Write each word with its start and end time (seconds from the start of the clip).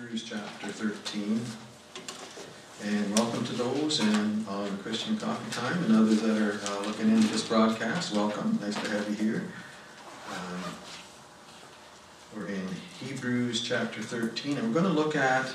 Hebrews 0.00 0.22
chapter 0.22 0.68
13. 0.68 1.40
And 2.84 3.18
welcome 3.18 3.44
to 3.44 3.52
those 3.52 4.00
and 4.00 4.48
on 4.48 4.78
Christian 4.78 5.18
Coffee 5.18 5.50
Time 5.50 5.84
and 5.84 5.94
others 5.94 6.22
that 6.22 6.38
are 6.38 6.58
uh, 6.72 6.86
looking 6.86 7.10
into 7.10 7.28
this 7.28 7.46
broadcast. 7.46 8.14
Welcome. 8.14 8.58
Nice 8.62 8.76
to 8.76 8.90
have 8.92 9.10
you 9.10 9.16
here. 9.16 9.44
Um, 10.30 10.72
we're 12.34 12.46
in 12.46 12.66
Hebrews 13.04 13.60
chapter 13.60 14.00
13, 14.00 14.56
and 14.56 14.68
we're 14.68 14.80
going 14.80 14.90
to 14.90 14.98
look 14.98 15.16
at 15.16 15.52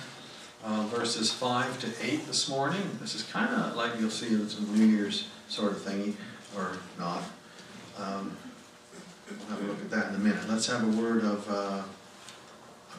uh, 0.63 0.83
verses 0.83 1.31
5 1.31 1.79
to 1.79 2.05
8 2.05 2.27
this 2.27 2.47
morning. 2.47 2.87
This 3.01 3.15
is 3.15 3.23
kind 3.23 3.49
of 3.49 3.75
like 3.75 3.99
you'll 3.99 4.11
see 4.11 4.27
it's 4.27 4.59
a 4.59 4.61
New 4.61 4.85
Year's 4.85 5.27
sort 5.49 5.71
of 5.71 5.79
thingy, 5.79 6.13
or 6.55 6.77
not. 6.99 7.23
Um, 7.97 8.37
we'll 9.27 9.57
have 9.57 9.63
a 9.63 9.67
look 9.67 9.81
at 9.81 9.89
that 9.89 10.09
in 10.09 10.15
a 10.15 10.19
minute. 10.19 10.47
Let's 10.47 10.67
have 10.67 10.83
a 10.83 11.01
word 11.01 11.23
of. 11.23 11.49
Uh, 11.49 11.81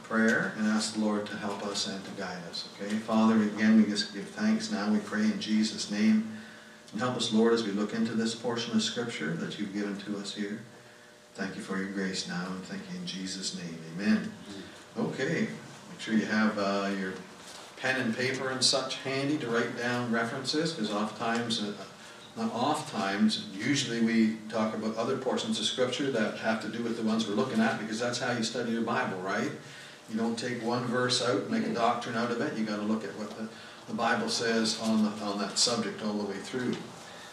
prayer 0.09 0.53
and 0.57 0.67
ask 0.67 0.95
the 0.95 1.01
Lord 1.01 1.27
to 1.27 1.37
help 1.37 1.67
us 1.67 1.89
and 1.89 2.05
to 2.05 2.11
guide 2.13 2.43
us. 2.49 2.69
Okay, 2.81 2.95
Father, 2.95 3.43
again, 3.43 3.77
we 3.77 3.89
just 3.89 4.15
give 4.15 4.25
thanks 4.29 4.71
now. 4.71 4.91
We 4.91 4.99
pray 5.01 5.23
in 5.25 5.41
Jesus' 5.41 5.91
name. 5.91 6.33
And 6.93 7.01
help 7.01 7.17
us, 7.17 7.33
Lord, 7.33 7.53
as 7.53 7.65
we 7.65 7.73
look 7.73 7.93
into 7.93 8.13
this 8.13 8.35
portion 8.35 8.75
of 8.77 8.83
Scripture 8.83 9.33
that 9.35 9.59
you've 9.59 9.75
given 9.75 9.97
to 9.99 10.17
us 10.19 10.35
here. 10.35 10.61
Thank 11.35 11.57
you 11.57 11.63
for 11.63 11.77
your 11.77 11.91
grace 11.91 12.29
now, 12.29 12.47
and 12.47 12.63
thank 12.65 12.83
you 12.91 12.99
in 12.99 13.07
Jesus' 13.07 13.59
name. 13.59 13.79
Amen. 13.95 14.33
Okay, 14.97 15.49
make 15.91 16.01
sure 16.01 16.15
you 16.15 16.25
have 16.25 16.57
uh, 16.59 16.91
your 16.99 17.13
pen 17.77 18.01
and 18.01 18.17
paper 18.17 18.49
and 18.49 18.65
such 18.65 18.97
handy 18.99 19.37
to 19.39 19.49
write 19.49 19.77
down 19.77 20.11
references, 20.11 20.73
because 20.73 20.91
oftentimes, 20.91 21.63
uh, 21.63 21.73
not 22.37 22.53
oft 22.55 22.91
times, 22.91 23.47
usually 23.53 24.01
we 24.01 24.37
talk 24.49 24.75
about 24.75 24.97
other 24.97 25.19
portions 25.19 25.59
of 25.59 25.67
Scripture 25.67 26.11
that 26.13 26.39
have 26.39 26.63
to 26.63 26.69
do 26.69 26.83
with 26.83 26.97
the 26.97 27.03
ones 27.03 27.27
we're 27.27 27.35
looking 27.35 27.61
at, 27.61 27.79
because 27.81 27.99
that's 27.99 28.21
how 28.21 28.33
you 28.33 28.45
study 28.45 28.71
your 28.71 28.83
Bible, 28.83 29.19
right? 29.19 29.51
You 30.11 30.17
don't 30.17 30.39
take 30.39 30.63
one 30.63 30.85
verse 30.85 31.23
out 31.23 31.43
and 31.43 31.51
make 31.51 31.67
a 31.67 31.75
doctrine 31.75 32.17
out 32.17 32.31
of 32.31 32.41
it. 32.41 32.57
You 32.57 32.65
got 32.65 32.77
to 32.77 32.83
look 32.83 33.05
at 33.05 33.11
what 33.19 33.31
the, 33.37 33.49
the 33.89 33.95
Bible 33.95 34.29
says 34.29 34.81
on 34.83 35.05
the, 35.05 35.11
on 35.25 35.39
that 35.39 35.59
subject 35.59 36.03
all 36.05 36.15
the 36.15 36.25
way 36.25 36.37
through. 36.37 36.75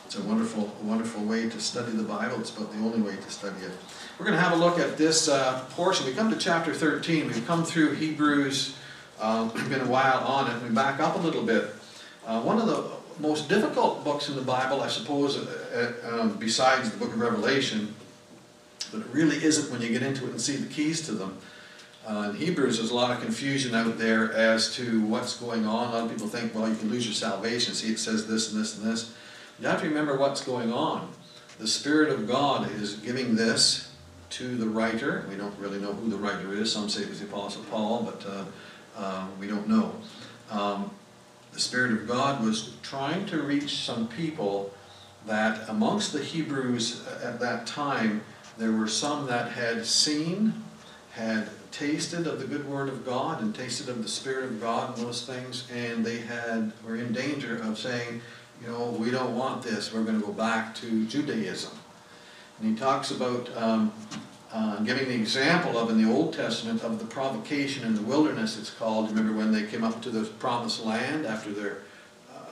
It's 0.06 0.17
a 0.17 0.23
wonderful, 0.23 0.75
wonderful 0.81 1.23
way 1.23 1.50
to 1.50 1.59
study 1.59 1.92
the 1.92 2.03
Bible. 2.03 2.39
It's 2.39 2.56
about 2.56 2.72
the 2.72 2.80
only 2.80 3.02
way 3.02 3.16
to 3.16 3.30
study 3.30 3.64
it. 3.64 3.72
We're 4.17 4.25
going 4.25 4.38
to 4.38 4.44
have 4.44 4.53
a 4.53 4.64
look 4.64 4.80
at 4.80 4.98
this 4.98 5.28
uh, 5.28 5.64
portion. 5.72 6.06
We 6.06 6.14
come 6.14 6.30
to 6.30 6.38
chapter 6.38 6.73
13. 6.73 7.28
We've 7.28 7.45
come 7.48 7.64
through 7.64 7.94
Hebrews. 7.95 8.76
Uh, 9.20 9.50
we've 9.53 9.70
been 9.70 9.81
a 9.81 9.88
while 9.88 10.20
on 10.20 10.52
it. 10.52 10.61
We 10.64 10.70
back 10.70 11.00
up 11.00 11.16
a 11.16 11.20
little 11.20 11.44
bit. 11.44 11.66
Uh, 12.26 12.42
one 12.42 12.59
of 12.59 12.67
the 12.67 12.83
most 13.20 13.50
difficult 13.50 14.03
books 14.03 14.30
in 14.30 14.36
the 14.36 14.42
Bible, 14.42 14.81
I 14.81 14.88
suppose, 14.88 15.38
uh, 15.38 15.94
uh, 16.03 16.22
um, 16.22 16.36
besides 16.38 16.92
the 16.92 16.98
book 16.98 17.09
of 17.09 17.20
Revelation, 17.20 17.94
but 18.92 19.02
it 19.02 19.08
really 19.11 19.38
isn't 19.38 19.72
when 19.72 19.81
you 19.81 19.89
get 19.89 20.03
into 20.03 20.26
it 20.26 20.31
and 20.31 20.42
see 20.42 20.55
the 20.55 20.72
keys 20.72 21.05
to 21.08 21.11
them. 21.14 21.38
Uh, 22.06 22.32
in 22.32 22.36
Hebrews, 22.36 22.78
there's 22.78 22.92
a 22.92 22.96
lot 22.96 23.12
of 23.12 23.22
confusion 23.22 23.73
out 23.73 23.98
there 23.98 24.34
as 24.34 24.76
to 24.76 25.02
what's 25.06 25.38
going 25.38 25.66
on. 25.66 25.88
A 25.88 25.92
lot 25.92 26.04
of 26.04 26.10
people 26.10 26.28
think, 26.28 26.54
well, 26.54 26.68
you 26.68 26.76
can 26.76 26.90
lose 26.90 27.06
your 27.06 27.14
salvation. 27.14 27.73
See, 27.73 27.92
it 27.92 28.00
says 28.00 28.28
this 28.28 28.52
and 28.52 28.62
this 28.62 28.78
and 28.78 28.92
this. 28.92 29.14
You 29.60 29.68
have 29.68 29.82
to 29.82 29.88
remember 29.88 30.18
what's 30.18 30.44
going 30.44 30.73
on. 30.73 31.10
The 31.60 31.68
Spirit 31.68 32.10
of 32.10 32.28
God 32.28 32.70
is 32.73 32.95
giving 32.95 33.36
this 33.36 33.92
to 34.32 34.58
the 34.58 34.68
writer. 34.68 35.26
We 35.30 35.36
don't 35.36 35.58
really 35.60 35.80
know 35.80 35.94
who 35.94 36.10
the 36.10 36.18
writer 36.18 36.54
is. 36.54 36.73
Some 36.73 36.90
say 36.90 37.04
it 37.04 37.10
was 37.10 37.22
the 37.22 37.28
Apostle 37.28 37.64
Paul, 37.70 38.04
but 38.04 38.26
uh, 38.26 38.45
uh, 38.98 39.28
we 39.40 39.48
don't 39.48 39.70
know. 39.70 39.94
Um, 40.52 40.92
the 41.54 41.60
Spirit 41.60 41.92
of 41.92 42.08
God 42.08 42.44
was 42.44 42.73
trying 42.82 43.26
to 43.28 43.44
reach 43.44 43.78
some 43.78 44.08
people 44.08 44.73
that 45.26 45.70
amongst 45.70 46.12
the 46.12 46.22
Hebrews 46.22 47.06
at 47.23 47.40
that 47.40 47.66
time, 47.66 48.23
there 48.58 48.72
were 48.72 48.88
some 48.88 49.28
that 49.28 49.52
had 49.52 49.86
seen, 49.86 50.64
had 51.12 51.48
tasted 51.74 52.28
of 52.28 52.40
the 52.40 52.46
good 52.46 52.70
word 52.70 52.88
of 52.88 53.04
God 53.04 53.42
and 53.42 53.54
tasted 53.54 53.90
of 53.90 54.04
the 54.04 54.10
Spirit 54.10 54.46
of 54.46 54.62
God 54.62 54.96
and 54.96 55.06
those 55.06 55.26
things, 55.26 55.68
and 55.74 56.06
they 56.06 56.20
had 56.20 56.72
were 56.86 56.96
in 56.96 57.12
danger 57.12 57.58
of 57.58 57.80
saying, 57.80 58.22
you 58.62 58.68
know, 58.68 58.92
we 58.92 59.10
don't 59.10 59.36
want 59.36 59.64
this. 59.64 59.92
We're 59.92 60.04
going 60.04 60.20
to 60.20 60.26
go 60.26 60.32
back 60.32 60.76
to 60.76 61.06
Judaism. 61.08 61.72
And 62.60 62.70
he 62.70 62.80
talks 62.80 63.10
about 63.10 63.50
um, 63.58 63.92
uh, 64.54 64.82
giving 64.83 65.08
the 65.08 65.16
example 65.16 65.78
of 65.78 65.89
in 65.89 66.02
the 66.02 66.10
Old 66.10 66.33
Testament 66.33 66.83
of 66.83 67.00
the 67.00 67.06
provocation 67.06 67.86
in 67.86 67.95
the 67.95 68.04
wilderness. 68.04 68.58
It's 68.58 68.70
called. 68.70 69.10
Remember 69.10 69.33
when 69.33 69.52
they 69.52 69.64
came 69.64 69.83
up 69.83 70.00
to 70.04 70.12
the 70.12 70.26
promised 70.26 70.86
land 70.86 71.26
after 71.26 71.52
their 71.52 71.80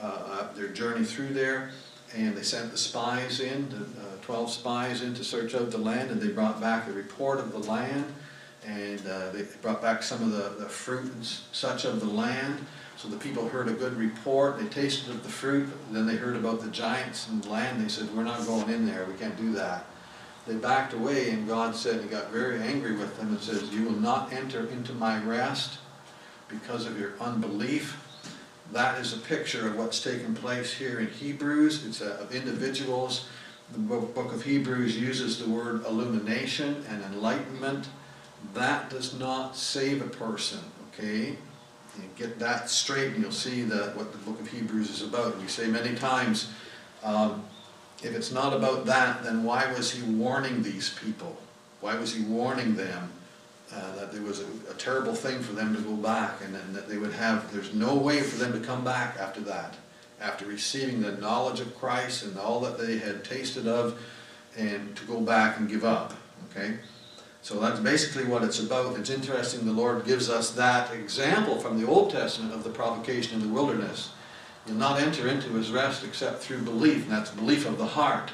uh, 0.02 0.06
uh, 0.06 0.52
their 0.54 0.68
journey 0.68 1.04
through 1.04 1.28
there, 1.28 1.70
and 2.12 2.36
they 2.36 2.42
sent 2.42 2.72
the 2.72 2.76
spies 2.76 3.38
in, 3.38 3.68
the, 3.70 3.76
uh, 3.76 4.16
twelve 4.20 4.50
spies 4.50 5.00
in 5.00 5.14
to 5.14 5.22
search 5.22 5.54
out 5.54 5.70
the 5.70 5.78
land, 5.78 6.10
and 6.10 6.20
they 6.20 6.28
brought 6.28 6.60
back 6.60 6.88
a 6.88 6.92
report 6.92 7.38
of 7.38 7.52
the 7.52 7.60
land 7.70 8.12
and 8.66 9.06
uh, 9.06 9.30
they 9.30 9.42
brought 9.60 9.82
back 9.82 10.02
some 10.02 10.22
of 10.22 10.30
the, 10.30 10.62
the 10.62 10.68
fruit 10.68 11.12
and 11.12 11.24
such 11.24 11.84
of 11.84 12.00
the 12.00 12.06
land. 12.06 12.64
So 12.96 13.08
the 13.08 13.16
people 13.16 13.48
heard 13.48 13.68
a 13.68 13.72
good 13.72 13.96
report. 13.96 14.58
They 14.58 14.66
tasted 14.66 15.10
of 15.10 15.22
the 15.22 15.28
fruit. 15.28 15.68
Then 15.90 16.06
they 16.06 16.16
heard 16.16 16.36
about 16.36 16.60
the 16.60 16.68
giants 16.70 17.28
and 17.28 17.42
the 17.42 17.50
land. 17.50 17.82
They 17.82 17.88
said, 17.88 18.14
"We're 18.14 18.22
not 18.22 18.46
going 18.46 18.70
in 18.70 18.86
there. 18.86 19.04
We 19.06 19.14
can't 19.14 19.36
do 19.36 19.52
that." 19.54 19.86
They 20.46 20.54
backed 20.54 20.92
away, 20.92 21.30
and 21.30 21.46
God 21.46 21.76
said, 21.76 22.00
He 22.00 22.08
got 22.08 22.30
very 22.30 22.60
angry 22.60 22.96
with 22.96 23.16
them 23.16 23.28
and 23.28 23.40
says, 23.40 23.72
"You 23.72 23.84
will 23.84 24.00
not 24.00 24.32
enter 24.32 24.66
into 24.68 24.92
my 24.92 25.22
rest 25.22 25.78
because 26.48 26.86
of 26.86 26.98
your 26.98 27.12
unbelief." 27.20 27.98
That 28.72 28.98
is 29.00 29.12
a 29.12 29.18
picture 29.18 29.66
of 29.68 29.76
what's 29.76 30.02
taking 30.02 30.34
place 30.34 30.74
here 30.74 30.98
in 30.98 31.08
Hebrews. 31.08 31.84
It's 31.86 32.00
a, 32.00 32.14
of 32.14 32.34
individuals. 32.34 33.26
The 33.72 33.78
book 33.78 34.32
of 34.32 34.44
Hebrews 34.44 34.98
uses 34.98 35.38
the 35.38 35.48
word 35.48 35.84
illumination 35.86 36.84
and 36.88 37.02
enlightenment 37.04 37.88
that 38.54 38.90
does 38.90 39.18
not 39.18 39.56
save 39.56 40.02
a 40.02 40.08
person, 40.08 40.60
okay? 40.92 41.36
You 41.96 42.08
get 42.16 42.38
that 42.38 42.70
straight 42.70 43.12
and 43.12 43.22
you'll 43.22 43.32
see 43.32 43.62
that 43.62 43.96
what 43.96 44.12
the 44.12 44.18
book 44.18 44.40
of 44.40 44.48
Hebrews 44.48 44.90
is 44.90 45.02
about. 45.02 45.38
We 45.38 45.48
say 45.48 45.66
many 45.66 45.94
times, 45.94 46.50
um, 47.02 47.44
if 48.02 48.14
it's 48.14 48.32
not 48.32 48.52
about 48.52 48.86
that, 48.86 49.22
then 49.22 49.44
why 49.44 49.72
was 49.72 49.92
he 49.92 50.02
warning 50.02 50.62
these 50.62 50.90
people? 50.90 51.36
Why 51.80 51.96
was 51.96 52.14
he 52.14 52.22
warning 52.24 52.76
them 52.76 53.12
uh, 53.74 53.94
that 53.96 54.12
there 54.12 54.22
was 54.22 54.40
a, 54.40 54.46
a, 54.70 54.74
terrible 54.74 55.14
thing 55.14 55.40
for 55.40 55.52
them 55.52 55.74
to 55.74 55.80
go 55.80 55.94
back 55.94 56.42
and, 56.44 56.54
and 56.54 56.74
that 56.74 56.88
they 56.88 56.98
would 56.98 57.12
have, 57.12 57.50
there's 57.52 57.72
no 57.72 57.94
way 57.94 58.20
for 58.20 58.36
them 58.36 58.52
to 58.52 58.60
come 58.60 58.84
back 58.84 59.16
after 59.18 59.40
that, 59.40 59.76
after 60.20 60.44
receiving 60.44 61.00
the 61.00 61.12
knowledge 61.12 61.58
of 61.58 61.74
Christ 61.78 62.22
and 62.22 62.38
all 62.38 62.60
that 62.60 62.78
they 62.78 62.98
had 62.98 63.24
tasted 63.24 63.66
of, 63.66 63.98
and 64.58 64.94
to 64.96 65.04
go 65.06 65.20
back 65.20 65.58
and 65.58 65.68
give 65.70 65.84
up, 65.84 66.12
okay? 66.50 66.76
So 67.42 67.58
that's 67.58 67.80
basically 67.80 68.24
what 68.24 68.44
it's 68.44 68.60
about. 68.60 68.96
It's 68.98 69.10
interesting 69.10 69.66
the 69.66 69.72
Lord 69.72 70.04
gives 70.04 70.30
us 70.30 70.52
that 70.52 70.94
example 70.94 71.58
from 71.58 71.80
the 71.80 71.86
Old 71.86 72.10
Testament 72.10 72.54
of 72.54 72.62
the 72.62 72.70
provocation 72.70 73.34
in 73.34 73.46
the 73.46 73.52
wilderness. 73.52 74.10
You'll 74.66 74.76
not 74.76 75.00
enter 75.00 75.26
into 75.26 75.48
his 75.54 75.72
rest 75.72 76.04
except 76.04 76.40
through 76.40 76.62
belief, 76.62 77.02
and 77.02 77.10
that's 77.10 77.30
belief 77.30 77.66
of 77.66 77.78
the 77.78 77.86
heart. 77.86 78.30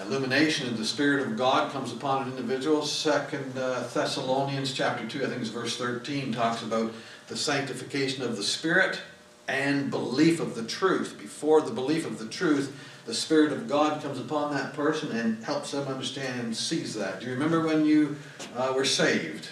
Illumination 0.00 0.68
of 0.68 0.78
the 0.78 0.84
Spirit 0.84 1.26
of 1.26 1.36
God 1.36 1.72
comes 1.72 1.92
upon 1.92 2.22
an 2.22 2.30
individual. 2.30 2.84
Second 2.84 3.56
uh, 3.56 3.86
Thessalonians 3.92 4.72
chapter 4.72 5.06
2, 5.06 5.24
I 5.24 5.26
think 5.28 5.40
it's 5.40 5.50
verse 5.50 5.76
13, 5.76 6.32
talks 6.32 6.62
about 6.62 6.92
the 7.28 7.36
sanctification 7.36 8.22
of 8.22 8.36
the 8.36 8.42
Spirit 8.42 9.00
and 9.48 9.90
belief 9.90 10.40
of 10.40 10.54
the 10.54 10.64
truth. 10.64 11.16
Before 11.18 11.60
the 11.60 11.72
belief 11.72 12.06
of 12.06 12.18
the 12.18 12.26
truth, 12.26 12.74
the 13.10 13.16
Spirit 13.16 13.50
of 13.50 13.66
God 13.66 14.00
comes 14.00 14.20
upon 14.20 14.54
that 14.54 14.72
person 14.72 15.10
and 15.10 15.42
helps 15.42 15.72
them 15.72 15.88
understand 15.88 16.42
and 16.42 16.56
sees 16.56 16.94
that. 16.94 17.18
Do 17.18 17.26
you 17.26 17.32
remember 17.32 17.60
when 17.66 17.84
you 17.84 18.16
uh, 18.54 18.72
were 18.72 18.84
saved? 18.84 19.48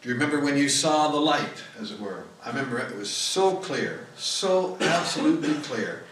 Do 0.00 0.08
you 0.08 0.14
remember 0.14 0.40
when 0.40 0.56
you 0.56 0.70
saw 0.70 1.08
the 1.08 1.18
light, 1.18 1.62
as 1.78 1.90
it 1.90 2.00
were? 2.00 2.24
I 2.42 2.48
remember 2.48 2.78
it, 2.78 2.96
was 2.96 3.10
so 3.10 3.56
clear, 3.56 4.06
so 4.16 4.78
absolutely 4.80 5.52
clear. 5.64 6.04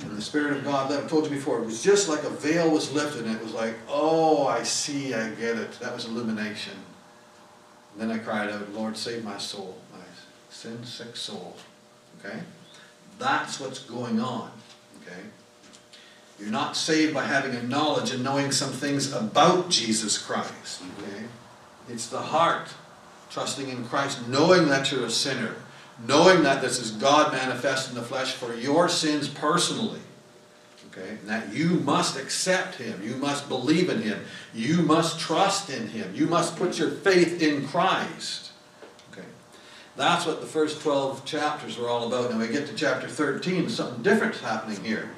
And 0.00 0.10
the 0.16 0.20
Spirit 0.20 0.56
of 0.56 0.64
God, 0.64 0.90
that 0.90 1.04
I 1.04 1.06
told 1.06 1.22
you 1.22 1.30
before, 1.30 1.60
it 1.60 1.66
was 1.66 1.84
just 1.84 2.08
like 2.08 2.24
a 2.24 2.30
veil 2.30 2.68
was 2.68 2.92
lifted, 2.92 3.24
and 3.24 3.36
it 3.36 3.40
was 3.40 3.54
like, 3.54 3.74
oh, 3.88 4.48
I 4.48 4.64
see, 4.64 5.14
I 5.14 5.30
get 5.30 5.56
it. 5.56 5.70
That 5.78 5.94
was 5.94 6.06
illumination. 6.06 6.74
And 7.92 8.10
then 8.10 8.10
I 8.10 8.18
cried 8.18 8.50
out, 8.50 8.72
Lord, 8.72 8.96
save 8.96 9.22
my 9.22 9.38
soul, 9.38 9.78
my 9.92 10.04
sin-sick 10.50 11.14
soul. 11.14 11.54
Okay? 12.18 12.40
That's 13.20 13.60
what's 13.60 13.78
going 13.78 14.18
on. 14.18 14.50
Okay? 15.06 15.20
You're 16.38 16.50
not 16.50 16.76
saved 16.76 17.14
by 17.14 17.24
having 17.24 17.54
a 17.54 17.62
knowledge 17.62 18.12
and 18.12 18.22
knowing 18.22 18.52
some 18.52 18.70
things 18.70 19.12
about 19.12 19.70
Jesus 19.70 20.18
Christ. 20.18 20.82
Okay? 20.98 21.24
It's 21.88 22.08
the 22.08 22.20
heart, 22.20 22.68
trusting 23.30 23.68
in 23.68 23.84
Christ, 23.86 24.28
knowing 24.28 24.68
that 24.68 24.92
you're 24.92 25.06
a 25.06 25.10
sinner, 25.10 25.56
knowing 26.06 26.44
that 26.44 26.62
this 26.62 26.78
is 26.78 26.92
God 26.92 27.32
manifest 27.32 27.88
in 27.88 27.96
the 27.96 28.02
flesh 28.02 28.34
for 28.34 28.54
your 28.54 28.88
sins 28.88 29.28
personally. 29.28 30.00
Okay? 30.92 31.10
And 31.20 31.28
that 31.28 31.52
you 31.52 31.70
must 31.80 32.16
accept 32.16 32.76
Him. 32.76 33.02
You 33.02 33.16
must 33.16 33.48
believe 33.48 33.90
in 33.90 34.02
Him. 34.02 34.20
You 34.54 34.82
must 34.82 35.18
trust 35.18 35.70
in 35.70 35.88
Him. 35.88 36.14
You 36.14 36.26
must 36.26 36.56
put 36.56 36.78
your 36.78 36.90
faith 36.90 37.42
in 37.42 37.66
Christ. 37.66 38.52
Okay? 39.12 39.26
That's 39.96 40.24
what 40.24 40.40
the 40.40 40.46
first 40.46 40.82
12 40.82 41.24
chapters 41.24 41.76
were 41.76 41.88
all 41.88 42.06
about. 42.06 42.30
Now 42.30 42.38
we 42.38 42.46
get 42.46 42.68
to 42.68 42.74
chapter 42.74 43.08
13, 43.08 43.68
something 43.68 44.04
different's 44.04 44.40
happening 44.40 44.84
here. 44.84 45.10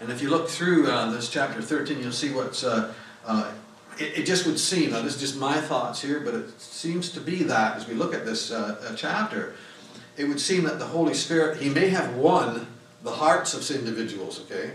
And 0.00 0.10
if 0.10 0.22
you 0.22 0.30
look 0.30 0.48
through 0.48 0.86
uh, 0.86 1.10
this 1.10 1.28
chapter 1.28 1.60
13, 1.60 2.00
you'll 2.00 2.12
see 2.12 2.32
what's 2.32 2.64
uh, 2.64 2.94
uh, 3.26 3.52
it, 3.98 4.18
it 4.18 4.26
just 4.26 4.46
would 4.46 4.58
seem, 4.58 4.90
now 4.90 5.02
this 5.02 5.16
is 5.16 5.20
just 5.20 5.36
my 5.36 5.60
thoughts 5.60 6.00
here, 6.00 6.20
but 6.20 6.34
it 6.34 6.60
seems 6.60 7.10
to 7.10 7.20
be 7.20 7.42
that 7.44 7.76
as 7.76 7.86
we 7.86 7.94
look 7.94 8.14
at 8.14 8.24
this 8.24 8.50
uh, 8.50 8.80
uh, 8.80 8.94
chapter, 8.94 9.54
it 10.16 10.24
would 10.24 10.40
seem 10.40 10.64
that 10.64 10.78
the 10.78 10.86
Holy 10.86 11.14
Spirit, 11.14 11.58
He 11.58 11.68
may 11.68 11.88
have 11.88 12.14
won 12.14 12.66
the 13.02 13.10
hearts 13.10 13.54
of 13.54 13.76
individuals, 13.76 14.40
okay? 14.40 14.72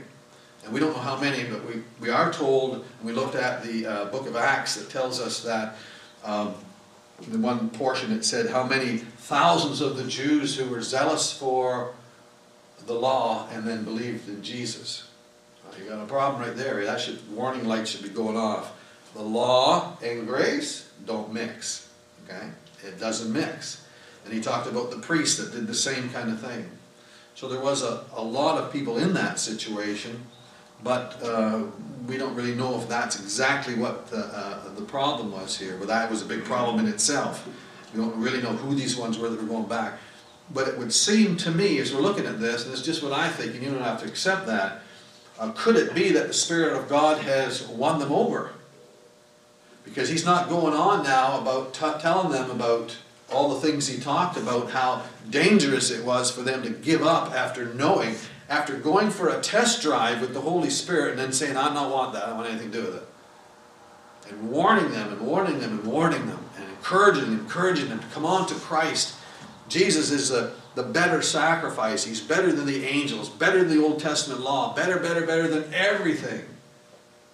And 0.64 0.74
we 0.74 0.80
don't 0.80 0.94
know 0.94 1.02
how 1.02 1.20
many, 1.20 1.44
but 1.44 1.66
we, 1.66 1.84
we 2.00 2.10
are 2.10 2.32
told, 2.32 2.76
and 2.76 2.84
we 3.04 3.12
looked 3.12 3.36
at 3.36 3.64
the 3.64 3.86
uh, 3.86 4.06
book 4.06 4.28
of 4.28 4.36
Acts 4.36 4.76
that 4.76 4.90
tells 4.90 5.20
us 5.20 5.42
that 5.42 5.76
um, 6.24 6.56
in 7.32 7.42
one 7.42 7.70
portion 7.70 8.12
it 8.12 8.24
said 8.24 8.50
how 8.50 8.64
many 8.64 8.98
thousands 8.98 9.82
of 9.82 9.98
the 9.98 10.06
Jews 10.06 10.58
who 10.58 10.70
were 10.70 10.82
zealous 10.82 11.32
for 11.38 11.94
the 12.86 12.94
law 12.94 13.48
and 13.52 13.68
then 13.68 13.84
believed 13.84 14.28
in 14.30 14.42
Jesus. 14.42 15.10
You 15.78 15.90
got 15.90 16.02
a 16.02 16.06
problem 16.06 16.42
right 16.42 16.56
there. 16.56 16.84
That 16.86 17.00
should 17.00 17.20
warning 17.36 17.68
light 17.68 17.88
should 17.88 18.04
be 18.04 18.10
going 18.10 18.38
off. 18.38 18.74
The 19.14 19.22
law 19.22 19.98
and 20.04 20.28
grace 20.28 20.90
don't 21.06 21.34
mix. 21.34 21.90
Okay? 22.26 22.48
It 22.84 23.00
doesn't 23.00 23.32
mix. 23.32 23.86
And 24.26 24.34
he 24.34 24.42
talked 24.42 24.68
about 24.68 24.92
the 24.92 24.98
priests 24.98 25.38
that 25.38 25.52
did 25.52 25.68
the 25.68 25.76
same 25.76 26.10
kind 26.10 26.30
of 26.32 26.40
thing. 26.40 26.70
So 27.36 27.48
there 27.48 27.60
was 27.60 27.84
a, 27.84 28.04
a 28.16 28.22
lot 28.22 28.58
of 28.58 28.72
people 28.72 28.98
in 28.98 29.14
that 29.16 29.40
situation, 29.40 30.24
but 30.84 31.22
uh, 31.24 31.64
we 32.08 32.18
don't 32.18 32.36
really 32.36 32.54
know 32.54 32.80
if 32.80 32.88
that's 32.88 33.20
exactly 33.20 33.76
what 33.76 34.08
the, 34.08 34.26
uh, 34.26 34.74
the 34.76 34.84
problem 34.84 35.32
was 35.32 35.58
here. 35.58 35.78
But 35.78 35.88
that 35.88 36.10
was 36.10 36.22
a 36.22 36.26
big 36.26 36.44
problem 36.44 36.80
in 36.80 36.92
itself. 36.92 37.48
We 37.94 38.02
don't 38.02 38.16
really 38.20 38.42
know 38.42 38.54
who 38.54 38.76
these 38.76 38.96
ones 38.96 39.18
were 39.18 39.30
that 39.30 39.42
were 39.42 39.48
going 39.48 39.68
back. 39.68 39.94
But 40.54 40.68
it 40.68 40.78
would 40.78 40.94
seem 40.94 41.38
to 41.38 41.52
me, 41.52 41.80
as 41.80 41.94
we're 41.94 42.02
looking 42.02 42.26
at 42.26 42.40
this, 42.40 42.66
and 42.66 42.74
it's 42.74 42.82
just 42.82 43.02
what 43.02 43.14
I 43.14 43.30
think, 43.30 43.56
and 43.56 43.64
you 43.64 43.72
don't 43.72 43.82
have 43.82 44.02
to 44.02 44.08
accept 44.08 44.46
that, 44.48 44.83
uh, 45.40 45.52
could 45.52 45.76
it 45.76 45.94
be 45.96 46.12
that 46.12 46.28
the 46.28 46.34
Spirit 46.34 46.74
of 46.74 46.88
God 46.88 47.22
has 47.24 47.68
won 47.68 48.00
them 48.00 48.12
over? 48.12 48.52
Because 49.84 50.10
he's 50.10 50.26
not 50.26 50.50
going 50.50 50.74
on 50.74 51.04
now 51.04 51.40
about 51.40 51.74
telling 51.74 52.32
them 52.32 52.50
about 52.50 52.96
all 53.32 53.54
the 53.54 53.60
things 53.60 53.88
he 53.88 54.00
talked 54.00 54.38
about, 54.38 54.72
how 54.72 55.04
dangerous 55.30 55.90
it 55.92 56.06
was 56.06 56.32
for 56.32 56.42
them 56.42 56.62
to 56.64 56.70
give 56.70 57.02
up 57.02 57.32
after 57.34 57.74
knowing, 57.74 58.16
after 58.50 58.78
going 58.78 59.10
for 59.10 59.30
a 59.30 59.42
test 59.42 59.82
drive 59.82 60.22
with 60.22 60.34
the 60.34 60.42
Holy 60.42 60.70
Spirit 60.70 61.12
and 61.12 61.20
then 61.20 61.34
saying, 61.34 61.58
I 61.58 61.74
don't 61.74 61.92
want 61.92 62.14
that, 62.14 62.24
I 62.24 62.28
don't 62.28 62.38
want 62.38 62.50
anything 62.50 62.72
to 62.72 62.82
do 62.82 62.86
with 62.86 62.96
it. 62.96 63.08
And 64.30 64.52
warning 64.52 64.92
them 64.92 65.12
and 65.12 65.22
warning 65.22 65.60
them 65.60 65.80
and 65.80 65.86
warning 65.86 66.28
them 66.28 66.40
and 66.58 66.70
encouraging 66.70 67.34
encouraging 67.34 67.90
them 67.90 68.00
to 68.00 68.08
come 68.08 68.26
on 68.26 68.48
to 68.48 68.56
Christ. 68.56 69.16
Jesus 69.68 70.12
is 70.12 70.30
the, 70.30 70.54
the 70.76 70.84
better 70.84 71.22
sacrifice. 71.22 72.04
He's 72.04 72.22
better 72.22 72.52
than 72.52 72.66
the 72.66 72.86
angels, 72.86 73.30
better 73.30 73.64
than 73.64 73.78
the 73.78 73.84
Old 73.84 74.00
Testament 74.00 74.42
law, 74.42 74.74
better, 74.74 75.00
better, 75.00 75.26
better 75.26 75.48
than 75.48 75.72
everything. 75.74 76.46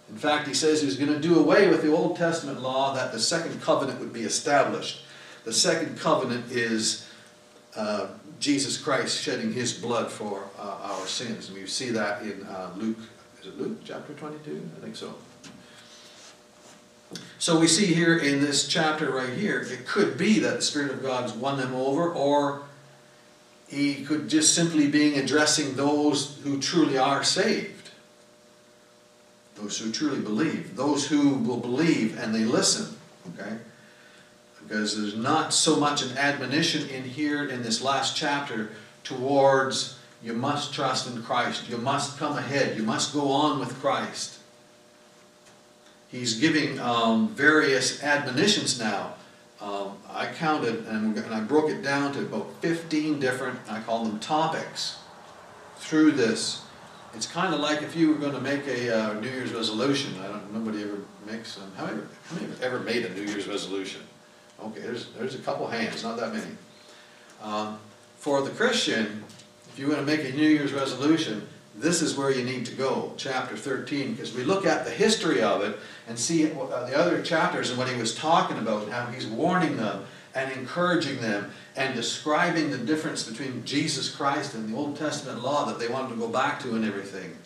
In 0.10 0.18
fact, 0.18 0.48
he 0.48 0.54
says 0.54 0.82
he's 0.82 0.98
going 0.98 1.14
to 1.14 1.20
do 1.20 1.40
away 1.40 1.70
with 1.70 1.82
the 1.82 1.92
Old 1.92 2.18
Testament 2.18 2.62
law 2.62 2.94
that 2.96 3.12
the 3.12 3.20
second 3.20 3.62
covenant 3.62 4.00
would 4.00 4.12
be 4.12 4.22
established. 4.22 5.04
The 5.46 5.54
second 5.54 6.00
covenant 6.00 6.52
is 6.52 7.08
uh, 7.76 8.08
Jesus 8.40 8.78
Christ 8.78 9.22
shedding 9.22 9.54
his 9.54 9.74
blood 9.74 10.12
for 10.12 10.44
uh, 10.58 10.78
our 10.82 11.06
sins. 11.06 11.50
And 11.50 11.58
we 11.58 11.68
see 11.68 11.92
that 11.92 12.24
in 12.24 12.44
uh, 12.44 12.72
Luke, 12.76 12.98
is 13.40 13.48
it 13.48 13.60
Luke 13.60 13.78
chapter 13.86 14.14
22? 14.14 14.70
I 14.78 14.82
think 14.82 14.96
so. 14.96 15.14
So 17.38 17.60
we 17.60 17.68
see 17.68 17.86
here 17.86 18.18
in 18.18 18.42
this 18.42 18.68
chapter 18.68 19.12
right 19.12 19.34
here, 19.34 19.62
it 19.62 19.88
could 19.88 20.18
be 20.18 20.40
that 20.40 20.58
the 20.58 20.62
Spirit 20.62 20.92
of 20.92 21.02
God 21.02 21.24
has 21.24 21.34
won 21.34 21.58
them 21.58 21.74
over, 21.74 22.12
or 22.12 22.64
he 23.70 24.04
could 24.04 24.30
just 24.30 24.54
simply 24.54 24.88
being 24.88 25.18
addressing 25.18 25.76
those 25.76 26.38
who 26.44 26.60
truly 26.60 26.98
are 26.98 27.24
saved. 27.24 27.92
Those 29.56 29.78
who 29.78 29.92
truly 29.92 30.20
believe. 30.20 30.76
Those 30.76 31.08
who 31.08 31.36
will 31.36 31.60
believe 31.60 32.18
and 32.18 32.34
they 32.34 32.46
listen. 32.46 32.98
Okay? 33.34 33.58
because 34.70 34.96
there's 34.96 35.16
not 35.16 35.52
so 35.52 35.78
much 35.78 36.04
an 36.04 36.16
admonition 36.16 36.88
in 36.90 37.04
here 37.04 37.50
in 37.50 37.64
this 37.64 37.82
last 37.82 38.16
chapter 38.16 38.70
towards 39.04 39.98
you 40.22 40.34
must 40.34 40.74
trust 40.74 41.08
in 41.08 41.24
Christ, 41.24 41.68
you 41.68 41.78
must 41.78 42.20
come 42.20 42.38
ahead, 42.38 42.78
you 42.78 42.84
must 42.84 43.12
go 43.12 43.32
on 43.32 43.60
with 43.60 43.80
Christ. 43.80 44.38
He's 46.10 46.40
giving 46.40 46.80
um, 46.80 47.30
various 47.30 48.04
admonitions 48.04 48.80
now. 48.80 49.14
Um, 49.62 49.98
I 50.10 50.28
counted 50.28 50.88
and, 50.88 51.18
and 51.18 51.34
I 51.34 51.42
broke 51.42 51.70
it 51.70 51.82
down 51.82 52.14
to 52.14 52.22
about 52.22 52.50
15 52.62 53.20
different, 53.20 53.60
I 53.70 53.82
call 53.82 54.06
them 54.06 54.20
topics, 54.20 55.00
through 55.78 56.12
this. 56.12 56.62
It's 57.14 57.26
kind 57.26 57.54
of 57.54 57.60
like 57.60 57.82
if 57.82 57.96
you 57.96 58.10
were 58.10 58.16
going 58.16 58.34
to 58.34 58.42
make 58.42 58.68
a 58.68 58.96
uh, 58.96 59.14
New 59.20 59.30
Year's 59.30 59.52
resolution. 59.52 60.14
I 60.22 60.28
don't. 60.28 60.54
Nobody 60.54 60.84
ever 60.84 61.00
makes 61.26 61.56
them. 61.56 61.72
How 61.76 61.88
many, 61.88 62.02
how 62.26 62.36
many 62.36 62.48
ever 62.62 62.80
made 62.80 63.06
a 63.06 63.14
New 63.14 63.24
Year's 63.24 63.48
resolution? 63.48 64.02
Okay, 64.64 64.82
there's, 64.82 65.08
there's 65.18 65.36
a 65.36 65.40
couple 65.40 65.68
hands, 65.68 66.04
not 66.04 66.18
that 66.18 66.34
many. 66.34 66.52
Um, 67.42 67.80
for 68.18 68.42
the 68.42 68.52
Christian, 68.52 69.24
if 69.70 69.80
you 69.80 69.88
want 69.88 70.00
to 70.00 70.06
make 70.06 70.24
a 70.24 70.36
New 70.36 70.48
Year's 70.48 70.74
resolution, 70.74 71.48
this 71.76 72.02
is 72.02 72.18
where 72.18 72.32
you 72.32 72.44
need 72.44 72.66
to 72.66 72.74
go, 72.74 73.14
chapter 73.16 73.56
13, 73.56 74.14
because 74.14 74.34
we 74.34 74.44
look 74.44 74.66
at 74.66 74.86
the 74.86 74.92
history 74.92 75.42
of 75.42 75.62
it 75.62 75.78
and 76.08 76.18
see 76.18 76.52
uh, 76.52 76.86
the 76.86 76.98
other 76.98 77.22
chapters 77.22 77.70
and 77.70 77.78
what 77.78 77.90
he 77.90 77.96
was 78.00 78.16
talking 78.16 78.58
about, 78.58 78.84
and 78.84 78.92
how 78.92 79.06
he's 79.08 79.28
warning 79.28 79.78
them 79.78 80.06
and 80.36 80.52
encouraging 80.52 81.22
them 81.22 81.52
and 81.76 81.96
describing 81.96 82.72
the 82.72 82.78
difference 82.78 83.24
between 83.24 83.64
Jesus 83.66 84.14
Christ 84.14 84.54
and 84.54 84.70
the 84.70 84.78
Old 84.78 84.98
Testament 84.98 85.42
law 85.42 85.66
that 85.66 85.80
they 85.80 85.88
wanted 85.88 86.10
to 86.10 86.16
go 86.16 86.28
back 86.28 86.60
to 86.62 86.76
and 86.76 86.86
everything. 86.86 87.38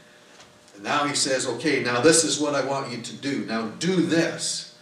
And 0.75 0.83
now 0.83 1.05
he 1.05 1.15
says, 1.15 1.47
okay, 1.47 1.83
now 1.83 2.01
this 2.01 2.23
is 2.23 2.39
what 2.39 2.55
I 2.55 2.65
want 2.65 2.91
you 2.91 3.01
to 3.01 3.15
do. 3.15 3.45
Now 3.45 3.67
do 3.79 3.97
this. 3.97 4.75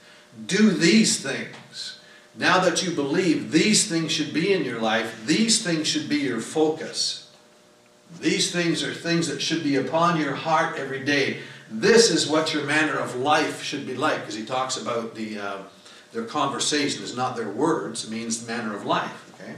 Do 0.46 0.72
these 0.72 1.22
things. 1.22 2.00
Now 2.36 2.60
that 2.60 2.82
you 2.82 2.92
believe 2.92 3.52
these 3.52 3.90
things 3.90 4.12
should 4.12 4.34
be 4.34 4.54
in 4.54 4.64
your 4.64 4.80
life, 4.80 5.26
these 5.26 5.62
things 5.62 5.88
should 5.88 6.08
be 6.08 6.20
your 6.20 6.40
focus. 6.40 7.21
These 8.20 8.52
things 8.52 8.84
are 8.84 8.94
things 8.94 9.28
that 9.28 9.42
should 9.42 9.64
be 9.64 9.78
upon 9.78 10.20
your 10.20 10.36
heart 10.36 10.78
every 10.78 11.04
day. 11.04 11.40
This 11.70 12.12
is 12.12 12.28
what 12.28 12.54
your 12.54 12.66
manner 12.66 12.98
of 12.98 13.16
life 13.16 13.64
should 13.64 13.88
be 13.88 13.96
like, 13.96 14.20
because 14.20 14.36
he 14.36 14.46
talks 14.46 14.78
about 14.78 15.16
the 15.16 15.40
uh, 15.40 15.58
their 16.12 16.26
conversation 16.26 17.04
is 17.04 17.16
not 17.16 17.36
their 17.36 17.50
words, 17.50 18.04
it 18.04 18.12
means 18.12 18.46
manner 18.46 18.76
of 18.76 18.86
life. 18.86 19.32
Okay, 19.36 19.56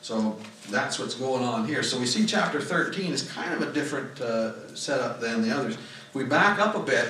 so 0.00 0.36
that's 0.68 0.98
what's 0.98 1.14
going 1.14 1.44
on 1.44 1.66
here. 1.66 1.82
So 1.82 1.98
we 1.98 2.06
see 2.06 2.26
chapter 2.26 2.60
13 2.60 3.12
is 3.12 3.30
kind 3.30 3.54
of 3.54 3.62
a 3.62 3.72
different 3.72 4.20
uh, 4.20 4.74
setup 4.74 5.20
than 5.20 5.42
the 5.42 5.56
others. 5.56 5.74
If 5.74 6.14
we 6.14 6.24
back 6.24 6.58
up 6.58 6.74
a 6.74 6.80
bit, 6.80 7.08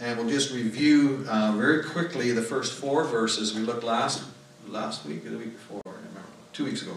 and 0.00 0.18
we'll 0.18 0.28
just 0.28 0.52
review 0.52 1.26
uh, 1.28 1.52
very 1.52 1.84
quickly 1.84 2.32
the 2.32 2.42
first 2.42 2.72
four 2.72 3.04
verses 3.04 3.54
we 3.54 3.60
looked 3.60 3.84
last 3.84 4.24
last 4.66 5.04
week 5.04 5.26
or 5.26 5.30
the 5.30 5.38
week 5.38 5.52
before, 5.52 5.82
I 5.86 5.90
remember, 5.90 6.28
two 6.52 6.64
weeks 6.64 6.82
ago. 6.82 6.96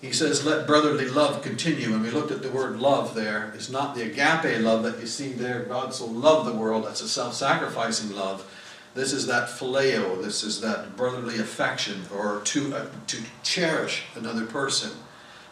He 0.00 0.12
says, 0.12 0.46
let 0.46 0.66
brotherly 0.66 1.08
love 1.08 1.42
continue. 1.42 1.92
And 1.92 2.02
we 2.02 2.10
looked 2.10 2.30
at 2.30 2.42
the 2.42 2.50
word 2.50 2.80
love 2.80 3.14
there. 3.14 3.52
It's 3.54 3.68
not 3.68 3.94
the 3.94 4.02
agape 4.02 4.62
love 4.62 4.82
that 4.84 4.98
you 4.98 5.06
see 5.06 5.32
there. 5.32 5.64
God 5.64 5.92
so 5.92 6.06
loved 6.06 6.48
the 6.48 6.54
world. 6.54 6.86
That's 6.86 7.02
a 7.02 7.08
self-sacrificing 7.08 8.16
love. 8.16 8.50
This 8.94 9.12
is 9.12 9.26
that 9.26 9.48
phileo. 9.48 10.22
This 10.22 10.42
is 10.42 10.62
that 10.62 10.96
brotherly 10.96 11.38
affection 11.38 12.02
or 12.14 12.40
to, 12.44 12.74
uh, 12.74 12.86
to 13.08 13.18
cherish 13.42 14.04
another 14.14 14.46
person. 14.46 14.90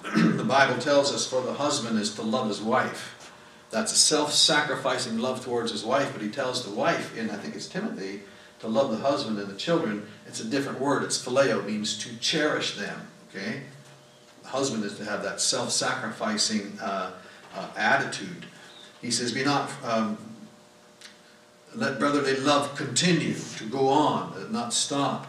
the 0.17 0.45
Bible 0.45 0.81
tells 0.81 1.13
us 1.13 1.29
for 1.29 1.43
the 1.43 1.55
husband 1.55 1.99
is 1.99 2.15
to 2.15 2.23
love 2.23 2.49
his 2.49 2.63
wife. 2.63 3.31
That's 3.71 3.93
a 3.93 3.97
self-sacrificing 3.97 5.19
love 5.19 5.45
towards 5.45 5.73
his 5.73 5.85
wife. 5.85 6.13
But 6.15 6.23
he 6.23 6.31
tells 6.31 6.65
the 6.65 6.75
wife 6.75 7.17
in, 7.19 7.29
I 7.29 7.37
think 7.37 7.55
it's 7.55 7.69
Timothy, 7.69 8.23
to 8.61 8.67
love 8.69 8.91
the 8.91 8.97
husband 8.97 9.39
and 9.39 9.49
the 9.49 9.57
children, 9.57 10.07
it's 10.27 10.41
a 10.41 10.45
different 10.45 10.81
word. 10.81 11.05
It's 11.05 11.23
phileo, 11.23 11.65
means 11.65 11.99
to 11.99 12.17
cherish 12.17 12.77
them. 12.77 13.09
Okay? 13.29 13.63
Husband 14.49 14.85
is 14.85 14.97
to 14.97 15.05
have 15.05 15.23
that 15.23 15.41
self-sacrificing 15.41 16.79
uh, 16.81 17.13
uh, 17.55 17.69
attitude. 17.77 18.47
He 19.01 19.11
says, 19.11 19.33
be 19.33 19.45
not, 19.45 19.71
um, 19.85 20.19
let 21.75 21.99
brotherly 21.99 22.37
love 22.37 22.75
continue, 22.77 23.35
to 23.57 23.65
go 23.65 23.89
on, 23.89 24.51
not 24.51 24.73
stop. 24.73 25.27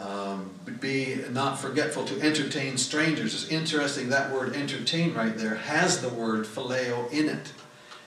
Um, 0.00 0.50
be 0.80 1.20
not 1.30 1.58
forgetful 1.58 2.06
to 2.06 2.20
entertain 2.22 2.78
strangers. 2.78 3.34
It's 3.34 3.52
interesting 3.52 4.08
that 4.08 4.32
word 4.32 4.56
entertain 4.56 5.14
right 5.14 5.36
there 5.36 5.54
has 5.54 6.00
the 6.00 6.08
word 6.08 6.46
phileo 6.46 7.12
in 7.12 7.28
it. 7.28 7.52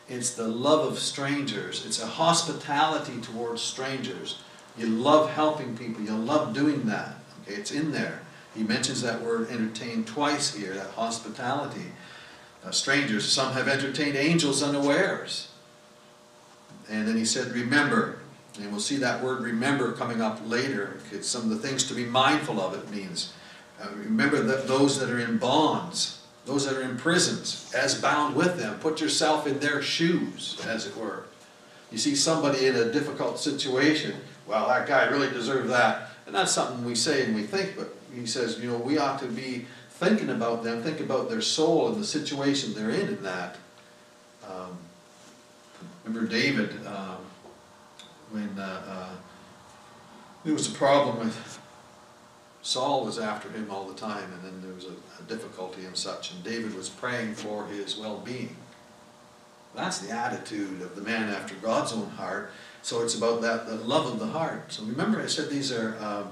It's 0.10 0.32
the 0.32 0.48
love 0.48 0.86
of 0.92 1.00
strangers. 1.00 1.86
It's 1.86 2.02
a 2.02 2.08
hospitality 2.08 3.22
towards 3.22 3.62
strangers. 3.62 4.40
You 4.78 4.88
love 4.88 5.30
helping 5.32 5.78
people. 5.78 6.04
You 6.04 6.16
love 6.16 6.54
doing 6.54 6.86
that. 6.88 7.16
Okay, 7.44 7.56
it's 7.56 7.72
in 7.72 7.92
there. 7.92 8.22
He 8.56 8.64
mentions 8.64 9.02
that 9.02 9.22
word 9.22 9.50
entertain 9.50 10.04
twice 10.06 10.54
here, 10.54 10.74
that 10.74 10.92
hospitality. 10.92 11.92
Uh, 12.64 12.72
strangers, 12.72 13.30
some 13.30 13.54
have 13.54 13.68
entertained 13.68 14.16
angels 14.16 14.64
unawares. 14.64 15.50
And 16.90 17.08
then 17.08 17.18
he 17.18 17.26
said, 17.26 17.52
remember. 17.52 18.20
And 18.60 18.72
we'll 18.72 18.80
see 18.80 18.98
that 18.98 19.22
word 19.22 19.42
remember 19.42 19.92
coming 19.92 20.22
up 20.22 20.40
later. 20.46 21.00
It's 21.12 21.28
some 21.28 21.44
of 21.44 21.50
the 21.50 21.68
things 21.68 21.84
to 21.90 21.94
be 21.94 22.06
mindful 22.06 22.62
of, 22.62 22.74
it 22.74 22.90
means. 22.90 23.34
Uh, 23.82 23.90
remember 23.96 24.42
that 24.42 24.68
those 24.68 25.00
that 25.00 25.10
are 25.10 25.20
in 25.20 25.38
bonds 25.38 26.22
those 26.46 26.66
that 26.66 26.78
are 26.78 26.84
in 26.84 26.98
prisons, 26.98 27.72
as 27.76 28.00
bound 28.00 28.36
with 28.36 28.58
them. 28.58 28.80
Put 28.80 29.02
yourself 29.02 29.48
in 29.48 29.60
their 29.60 29.82
shoes, 29.82 30.62
as 30.68 30.86
it 30.86 30.96
were. 30.96 31.26
You 31.92 31.98
see 31.98 32.16
somebody 32.16 32.68
in 32.68 32.76
a 32.76 32.92
difficult 32.92 33.40
situation, 33.40 34.16
well, 34.48 34.68
that 34.68 34.88
guy 34.88 35.06
really 35.06 35.30
deserved 35.30 35.70
that. 35.70 36.12
And 36.26 36.36
that's 36.36 36.52
something 36.52 36.86
we 36.86 36.96
say 36.96 37.26
and 37.26 37.36
we 37.36 37.44
think, 37.44 37.76
but 37.76 37.96
he 38.16 38.26
says, 38.26 38.60
you 38.60 38.70
know, 38.70 38.78
we 38.78 38.98
ought 38.98 39.20
to 39.20 39.28
be 39.28 39.66
thinking 39.90 40.30
about 40.30 40.64
them, 40.64 40.82
think 40.82 41.00
about 41.00 41.30
their 41.30 41.42
soul 41.42 41.88
and 41.90 42.02
the 42.02 42.06
situation 42.06 42.74
they're 42.74 42.90
in 42.90 43.08
in 43.08 43.24
that. 43.24 43.58
Um, 44.48 44.78
remember 46.04 46.28
David, 46.28 46.86
um, 46.86 47.18
when 48.32 48.60
uh, 48.60 48.82
uh, 48.88 49.16
there 50.44 50.54
was 50.54 50.68
a 50.68 50.78
problem 50.78 51.20
with 51.20 51.60
Saul 52.62 53.06
was 53.06 53.20
after 53.20 53.50
him 53.50 53.70
all 53.70 53.88
the 53.88 53.94
time, 53.94 54.34
and 54.34 54.44
then 54.44 54.62
there 54.62 54.74
was 54.74 54.86
a, 54.86 55.22
a 55.22 55.24
difficulty 55.28 55.86
and 55.86 55.96
such, 55.96 56.32
and 56.32 56.44
David 56.44 56.74
was 56.76 56.90
praying 56.90 57.36
for 57.36 57.68
his 57.68 57.96
well-being. 57.96 58.56
That's 59.76 60.00
the 60.00 60.12
attitude 60.12 60.82
of 60.82 60.96
the 60.96 61.02
man 61.02 61.30
after 61.30 61.54
God's 61.56 61.94
own 61.94 62.10
heart. 62.12 62.52
So 62.82 63.02
it's 63.04 63.16
about 63.16 63.42
that 63.42 63.68
the 63.68 63.76
love 63.76 64.08
of 64.08 64.20
the 64.20 64.28
heart. 64.28 64.72
So 64.72 64.84
remember, 64.84 65.22
I 65.22 65.28
said 65.28 65.50
these 65.50 65.72
are 65.72 65.96
um, 66.00 66.32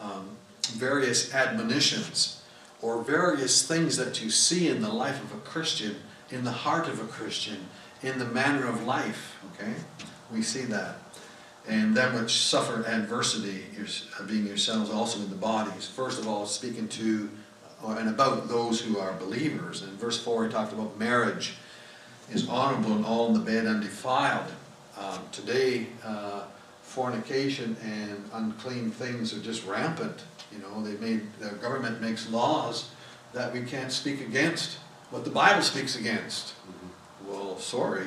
um, 0.00 0.28
various 0.66 1.34
admonitions 1.34 2.42
or 2.80 3.02
various 3.02 3.66
things 3.66 3.96
that 3.96 4.22
you 4.22 4.30
see 4.30 4.68
in 4.68 4.82
the 4.82 4.92
life 4.92 5.22
of 5.22 5.32
a 5.32 5.40
Christian, 5.40 5.96
in 6.30 6.44
the 6.44 6.52
heart 6.52 6.88
of 6.88 7.00
a 7.00 7.06
Christian, 7.06 7.68
in 8.02 8.18
the 8.18 8.24
manner 8.24 8.66
of 8.66 8.84
life. 8.84 9.36
Okay, 9.54 9.74
we 10.32 10.42
see 10.42 10.62
that 10.62 10.96
and 11.68 11.96
them 11.96 12.20
which 12.20 12.42
suffer 12.42 12.84
adversity, 12.86 13.64
being 14.26 14.46
yourselves 14.46 14.90
also 14.90 15.20
in 15.20 15.30
the 15.30 15.36
bodies. 15.36 15.86
First 15.86 16.18
of 16.18 16.26
all, 16.26 16.44
speaking 16.46 16.88
to 16.88 17.30
uh, 17.84 17.96
and 17.98 18.08
about 18.08 18.48
those 18.48 18.80
who 18.80 18.98
are 18.98 19.12
believers. 19.14 19.82
In 19.82 19.96
verse 19.96 20.22
4, 20.22 20.46
he 20.46 20.52
talked 20.52 20.72
about 20.72 20.98
marriage 20.98 21.54
is 22.32 22.48
honorable 22.48 22.92
and 22.92 23.04
all 23.04 23.28
in 23.28 23.34
the 23.34 23.40
bed 23.40 23.66
undefiled. 23.66 24.50
Um, 24.98 25.18
today, 25.32 25.88
uh, 26.04 26.44
fornication 26.82 27.76
and 27.82 28.24
unclean 28.32 28.90
things 28.90 29.34
are 29.34 29.40
just 29.40 29.66
rampant. 29.66 30.22
You 30.52 30.58
know, 30.60 30.82
they 30.82 30.96
made 31.04 31.22
the 31.40 31.50
government 31.56 32.00
makes 32.00 32.28
laws 32.30 32.90
that 33.32 33.52
we 33.52 33.62
can't 33.62 33.90
speak 33.90 34.20
against 34.20 34.78
what 35.10 35.24
the 35.24 35.30
Bible 35.30 35.62
speaks 35.62 35.96
against. 35.96 36.54
Mm-hmm. 36.54 37.30
Well, 37.30 37.58
sorry. 37.58 38.06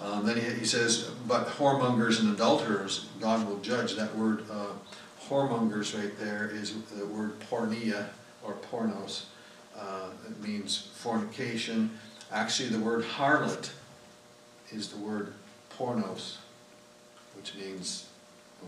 Um, 0.00 0.24
then 0.24 0.36
he, 0.36 0.48
he, 0.60 0.64
says, 0.64 1.10
but 1.26 1.46
whoremongers 1.46 2.20
and 2.20 2.32
adulterers, 2.32 3.06
God 3.20 3.46
will 3.46 3.58
judge. 3.58 3.96
That 3.96 4.16
word 4.16 4.44
uh, 4.50 4.72
whoremongers 5.28 5.98
right 5.98 6.16
there 6.18 6.50
is 6.52 6.74
the 6.96 7.04
word 7.06 7.38
porneia 7.40 8.06
or 8.42 8.54
pornos. 8.70 9.24
Uh, 9.78 10.08
it 10.26 10.40
means 10.40 10.88
fornication. 10.94 11.90
Actually, 12.32 12.70
the 12.70 12.78
word 12.78 13.04
harlot 13.04 13.70
is 14.70 14.88
the 14.88 14.98
word 14.98 15.32
pornos, 15.76 16.36
which 17.36 17.54
means 17.56 18.06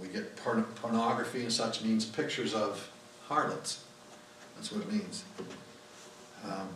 we 0.00 0.08
get 0.08 0.36
porn 0.36 0.64
pornography 0.76 1.42
and 1.42 1.52
such 1.52 1.82
means 1.82 2.04
pictures 2.04 2.54
of 2.54 2.90
harlots. 3.32 3.82
That's 4.56 4.70
what 4.70 4.82
it 4.82 4.92
means. 4.92 5.24
Um, 6.44 6.68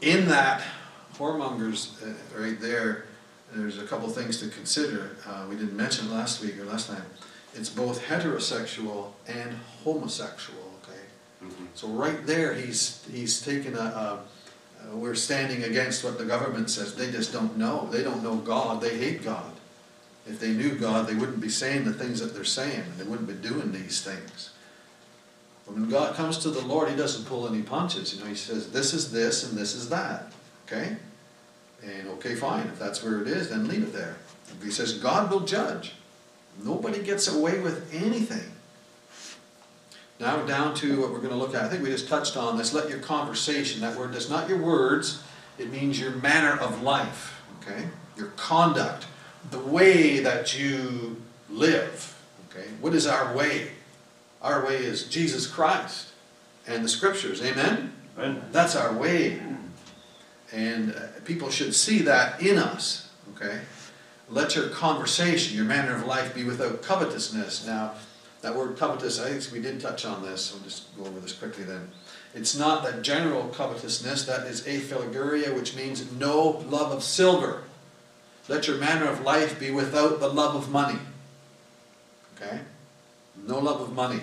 in 0.00 0.28
that, 0.28 0.62
whoremongers 1.14 2.02
uh, 2.02 2.12
right 2.38 2.60
there, 2.60 3.06
there's 3.54 3.78
a 3.78 3.86
couple 3.86 4.08
things 4.08 4.40
to 4.40 4.48
consider. 4.48 5.16
Uh, 5.26 5.46
we 5.48 5.56
didn't 5.56 5.76
mention 5.76 6.10
last 6.10 6.42
week 6.42 6.58
or 6.58 6.64
last 6.64 6.88
time. 6.88 7.04
It's 7.54 7.68
both 7.68 8.02
heterosexual 8.06 9.12
and 9.26 9.56
homosexual. 9.84 10.72
Okay, 10.82 11.04
mm 11.42 11.48
-hmm. 11.48 11.66
so 11.74 11.86
right 11.88 12.26
there, 12.26 12.54
he's 12.54 13.00
he's 13.12 13.40
taken 13.40 13.76
a, 13.76 13.86
a, 14.04 14.06
a. 14.90 14.96
We're 14.96 15.20
standing 15.28 15.64
against 15.64 16.04
what 16.04 16.18
the 16.18 16.24
government 16.24 16.70
says. 16.70 16.94
They 16.94 17.10
just 17.12 17.32
don't 17.32 17.54
know. 17.56 17.88
They 17.90 18.02
don't 18.02 18.22
know 18.22 18.36
God. 18.36 18.80
They 18.80 18.96
hate 19.04 19.20
God. 19.24 19.52
If 20.26 20.38
they 20.38 20.52
knew 20.52 20.74
God, 20.78 21.06
they 21.06 21.14
wouldn't 21.14 21.40
be 21.40 21.50
saying 21.50 21.84
the 21.84 22.04
things 22.04 22.20
that 22.20 22.32
they're 22.34 22.52
saying, 22.60 22.84
and 22.90 22.96
they 22.98 23.08
wouldn't 23.10 23.28
be 23.28 23.48
doing 23.48 23.72
these 23.72 24.10
things. 24.10 24.51
When 25.66 25.88
God 25.88 26.14
comes 26.14 26.38
to 26.38 26.50
the 26.50 26.60
Lord, 26.66 26.88
He 26.88 26.96
doesn't 26.96 27.26
pull 27.26 27.48
any 27.48 27.62
punches. 27.62 28.14
You 28.14 28.20
know, 28.20 28.28
He 28.28 28.34
says, 28.34 28.70
"This 28.70 28.92
is 28.92 29.12
this, 29.12 29.48
and 29.48 29.58
this 29.58 29.74
is 29.74 29.88
that." 29.88 30.32
Okay. 30.66 30.96
And 31.84 32.08
okay, 32.10 32.34
fine, 32.34 32.66
if 32.66 32.78
that's 32.78 33.02
where 33.02 33.20
it 33.20 33.28
is, 33.28 33.50
then 33.50 33.66
leave 33.66 33.82
it 33.82 33.92
there. 33.92 34.16
He 34.62 34.70
says 34.70 34.94
God 34.94 35.30
will 35.30 35.40
judge, 35.40 35.94
nobody 36.62 37.02
gets 37.02 37.32
away 37.32 37.58
with 37.58 37.92
anything. 37.92 38.52
Now 40.20 40.44
down 40.46 40.74
to 40.76 41.00
what 41.00 41.10
we're 41.10 41.18
going 41.18 41.30
to 41.30 41.36
look 41.36 41.54
at. 41.54 41.64
I 41.64 41.68
think 41.68 41.82
we 41.82 41.90
just 41.90 42.08
touched 42.08 42.36
on 42.36 42.56
this. 42.56 42.72
Let 42.72 42.88
your 42.88 43.00
conversation, 43.00 43.80
that 43.80 43.98
word 43.98 44.12
does 44.12 44.30
not 44.30 44.48
your 44.48 44.58
words, 44.58 45.22
it 45.58 45.72
means 45.72 45.98
your 45.98 46.12
manner 46.12 46.52
of 46.60 46.82
life, 46.82 47.42
okay? 47.60 47.88
Your 48.16 48.28
conduct, 48.36 49.06
the 49.50 49.58
way 49.58 50.20
that 50.20 50.56
you 50.56 51.20
live, 51.50 52.16
okay? 52.50 52.68
What 52.80 52.94
is 52.94 53.06
our 53.06 53.34
way? 53.34 53.72
Our 54.42 54.66
way 54.66 54.76
is 54.76 55.04
Jesus 55.04 55.46
Christ 55.46 56.08
and 56.66 56.84
the 56.84 56.88
scriptures, 56.88 57.40
amen? 57.42 57.92
amen. 58.18 58.42
That's 58.50 58.74
our 58.74 58.92
way. 58.92 59.40
And 60.52 60.94
uh, 60.94 61.20
people 61.24 61.48
should 61.48 61.74
see 61.74 62.00
that 62.00 62.42
in 62.42 62.58
us, 62.58 63.08
okay? 63.34 63.60
Let 64.28 64.56
your 64.56 64.68
conversation, 64.68 65.56
your 65.56 65.64
manner 65.64 65.94
of 65.94 66.06
life 66.06 66.34
be 66.34 66.44
without 66.44 66.82
covetousness. 66.82 67.66
Now, 67.66 67.92
that 68.42 68.56
word 68.56 68.76
covetous, 68.76 69.20
I 69.20 69.30
think 69.30 69.52
we 69.52 69.60
did 69.60 69.80
touch 69.80 70.04
on 70.04 70.22
this. 70.22 70.52
I'll 70.52 70.62
just 70.64 70.96
go 70.96 71.04
over 71.04 71.20
this 71.20 71.32
quickly 71.32 71.64
then. 71.64 71.88
It's 72.34 72.56
not 72.56 72.82
that 72.82 73.02
general 73.02 73.48
covetousness, 73.48 74.24
that 74.24 74.46
is 74.46 74.62
aphilarguria, 74.62 75.54
which 75.54 75.76
means 75.76 76.10
no 76.12 76.62
love 76.68 76.90
of 76.90 77.02
silver. 77.02 77.62
Let 78.48 78.66
your 78.66 78.78
manner 78.78 79.06
of 79.06 79.22
life 79.22 79.60
be 79.60 79.70
without 79.70 80.18
the 80.18 80.28
love 80.28 80.56
of 80.56 80.70
money. 80.70 80.98
Okay? 82.36 82.60
No 83.46 83.58
love 83.58 83.80
of 83.80 83.92
money. 83.92 84.20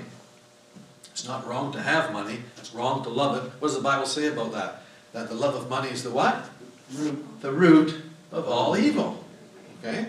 It's 1.19 1.27
not 1.27 1.45
wrong 1.45 1.73
to 1.73 1.81
have 1.81 2.13
money. 2.13 2.39
It's 2.55 2.73
wrong 2.73 3.03
to 3.03 3.09
love 3.09 3.43
it. 3.43 3.51
What 3.59 3.67
does 3.67 3.75
the 3.75 3.83
Bible 3.83 4.05
say 4.05 4.27
about 4.27 4.53
that? 4.53 4.83
that 5.11 5.27
the 5.27 5.35
love 5.35 5.53
of 5.53 5.69
money 5.69 5.89
is 5.89 6.01
the 6.01 6.11
what? 6.11 6.49
Root. 6.93 7.41
The 7.41 7.51
root 7.51 8.01
of 8.31 8.47
all 8.47 8.77
evil. 8.77 9.21
Okay? 9.83 10.07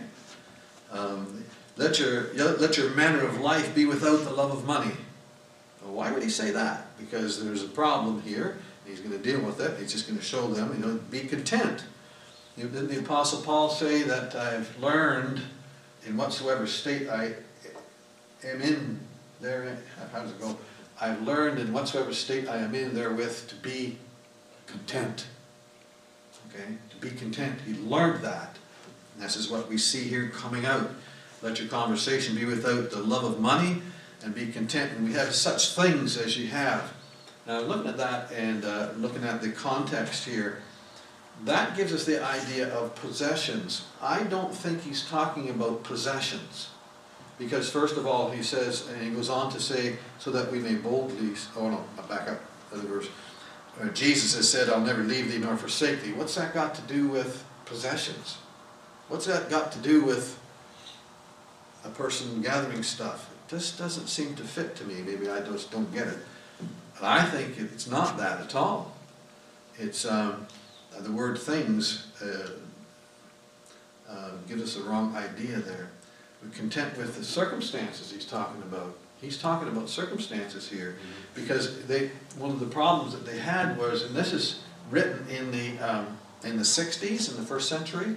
Um, 0.93 1.45
let, 1.77 1.99
your, 1.99 2.33
let 2.35 2.77
your 2.77 2.91
manner 2.91 3.27
of 3.27 3.41
life 3.41 3.75
be 3.75 3.87
without 3.87 4.23
the 4.23 4.31
love 4.31 4.53
of 4.53 4.65
money. 4.65 4.93
Well, 5.83 5.95
why 5.95 6.13
would 6.13 6.23
he 6.23 6.31
say 6.31 6.53
that? 6.53 6.97
Because 6.97 7.43
there's 7.45 7.65
a 7.65 7.69
problem 7.69 8.23
here. 8.23 8.59
He's 8.87 9.01
going 9.01 9.11
to 9.11 9.19
deal 9.19 9.41
with 9.41 9.61
it. 9.61 9.81
He's 9.81 9.91
just 9.91 10.07
going 10.07 10.19
to 10.19 10.25
show 10.25 10.47
them, 10.47 10.73
you 10.75 10.87
know, 10.87 11.01
be 11.11 11.23
content. 11.23 11.83
Didn't 12.57 12.87
the 12.87 13.01
Apostle 13.01 13.43
Paul 13.43 13.69
say 13.69 14.05
that 14.05 14.37
I've 14.37 14.79
learned 14.79 15.41
in 16.07 16.17
whatsoever 16.17 16.69
state 16.69 17.09
I 17.09 17.33
am 18.45 18.61
in 18.61 19.01
there, 19.41 19.77
how 20.13 20.21
does 20.21 20.31
it 20.31 20.41
go? 20.41 20.57
I've 21.01 21.23
learned 21.23 21.59
in 21.59 21.73
whatsoever 21.73 22.13
state 22.13 22.49
I 22.49 22.59
am 22.59 22.75
in 22.75 22.95
therewith 22.95 23.49
to 23.49 23.55
be 23.57 23.97
content. 24.67 25.27
Okay? 26.49 26.75
To 26.91 26.97
be 26.97 27.11
content. 27.11 27.61
He 27.67 27.75
learned 27.75 28.23
that. 28.25 28.57
And 29.15 29.25
this 29.25 29.37
is 29.37 29.51
what 29.51 29.69
we 29.69 29.79
see 29.79 30.05
here 30.05 30.29
coming 30.29 30.67
out. 30.67 30.91
Let 31.43 31.59
your 31.59 31.69
conversation 31.69 32.35
be 32.35 32.45
without 32.45 32.91
the 32.91 33.01
love 33.01 33.25
of 33.25 33.41
money 33.41 33.81
and 34.23 34.35
be 34.35 34.49
content. 34.49 34.93
And 34.93 35.07
we 35.07 35.15
have 35.15 35.35
such 35.35 35.75
things 35.75 36.19
as 36.19 36.37
you 36.37 36.49
have. 36.49 36.93
Now, 37.47 37.61
looking 37.61 37.89
at 37.89 37.97
that 37.97 38.31
and 38.33 38.65
uh, 38.65 38.91
looking 38.97 39.25
at 39.25 39.41
the 39.41 39.51
context 39.51 40.27
here, 40.27 40.63
that 41.45 41.75
gives 41.75 41.95
us 41.95 42.05
the 42.05 42.23
idea 42.23 42.69
of 42.69 42.95
possessions. 42.95 43.87
I 44.03 44.25
don't 44.25 44.55
think 44.55 44.83
he's 44.83 45.09
talking 45.09 45.49
about 45.49 45.83
possessions. 45.83 46.69
Because 47.41 47.71
first 47.71 47.97
of 47.97 48.07
all, 48.07 48.31
he 48.31 48.43
says, 48.43 48.87
and 48.89 49.03
he 49.03 49.09
goes 49.09 49.31
on 49.31 49.51
to 49.53 49.59
say, 49.59 49.97
so 50.19 50.31
that 50.31 50.53
we 50.53 50.59
may 50.59 50.75
boldly, 50.75 51.33
oh 51.57 51.71
no, 51.71 51.83
I'll 51.99 52.07
back 52.07 52.29
up, 52.29 52.39
other 52.71 52.87
verse. 52.87 53.09
Uh, 53.81 53.89
Jesus 53.89 54.37
has 54.37 54.47
said, 54.47 54.69
I'll 54.69 54.85
never 54.85 55.03
leave 55.03 55.33
thee 55.33 55.39
nor 55.39 55.57
forsake 55.57 56.03
thee. 56.03 56.13
What's 56.13 56.35
that 56.35 56.53
got 56.53 56.75
to 56.75 56.83
do 56.83 57.09
with 57.09 57.43
possessions? 57.65 58.37
What's 59.09 59.25
that 59.25 59.49
got 59.49 59.73
to 59.73 59.79
do 59.79 60.05
with 60.05 60.39
a 61.83 61.89
person 61.89 62.43
gathering 62.43 62.83
stuff? 62.83 63.31
It 63.33 63.51
just 63.51 63.79
doesn't 63.79 64.09
seem 64.09 64.35
to 64.35 64.43
fit 64.43 64.77
to 64.77 64.85
me. 64.85 65.01
Maybe 65.01 65.31
I 65.31 65.41
just 65.41 65.71
don't 65.71 65.91
get 65.95 66.09
it. 66.09 66.19
But 67.01 67.05
I 67.05 67.25
think 67.25 67.59
it's 67.59 67.89
not 67.89 68.19
that 68.19 68.43
at 68.43 68.55
all. 68.55 68.95
It's 69.79 70.05
um, 70.05 70.47
the 70.99 71.11
word 71.11 71.39
things 71.39 72.09
uh, 72.23 72.51
uh, 74.11 74.31
gives 74.47 74.63
us 74.63 74.77
a 74.77 74.87
wrong 74.87 75.17
idea 75.17 75.57
there. 75.57 75.89
Content 76.55 76.97
with 76.97 77.17
the 77.17 77.25
circumstances 77.25 78.11
he's 78.11 78.25
talking 78.25 78.63
about. 78.63 78.97
He's 79.21 79.37
talking 79.37 79.69
about 79.69 79.91
circumstances 79.91 80.69
here 80.69 80.97
because 81.35 81.85
they 81.85 82.11
one 82.39 82.51
of 82.51 82.61
the 82.61 82.67
problems 82.67 83.13
that 83.13 83.27
they 83.27 83.39
had 83.39 83.77
was, 83.77 84.05
and 84.05 84.15
this 84.17 84.33
is 84.33 84.63
written 84.91 85.27
in 85.29 85.51
the 85.51 85.79
um, 85.79 86.19
in 86.43 86.57
the 86.57 86.63
60s 86.63 87.31
in 87.31 87.37
the 87.37 87.43
first 87.43 87.69
century, 87.69 88.17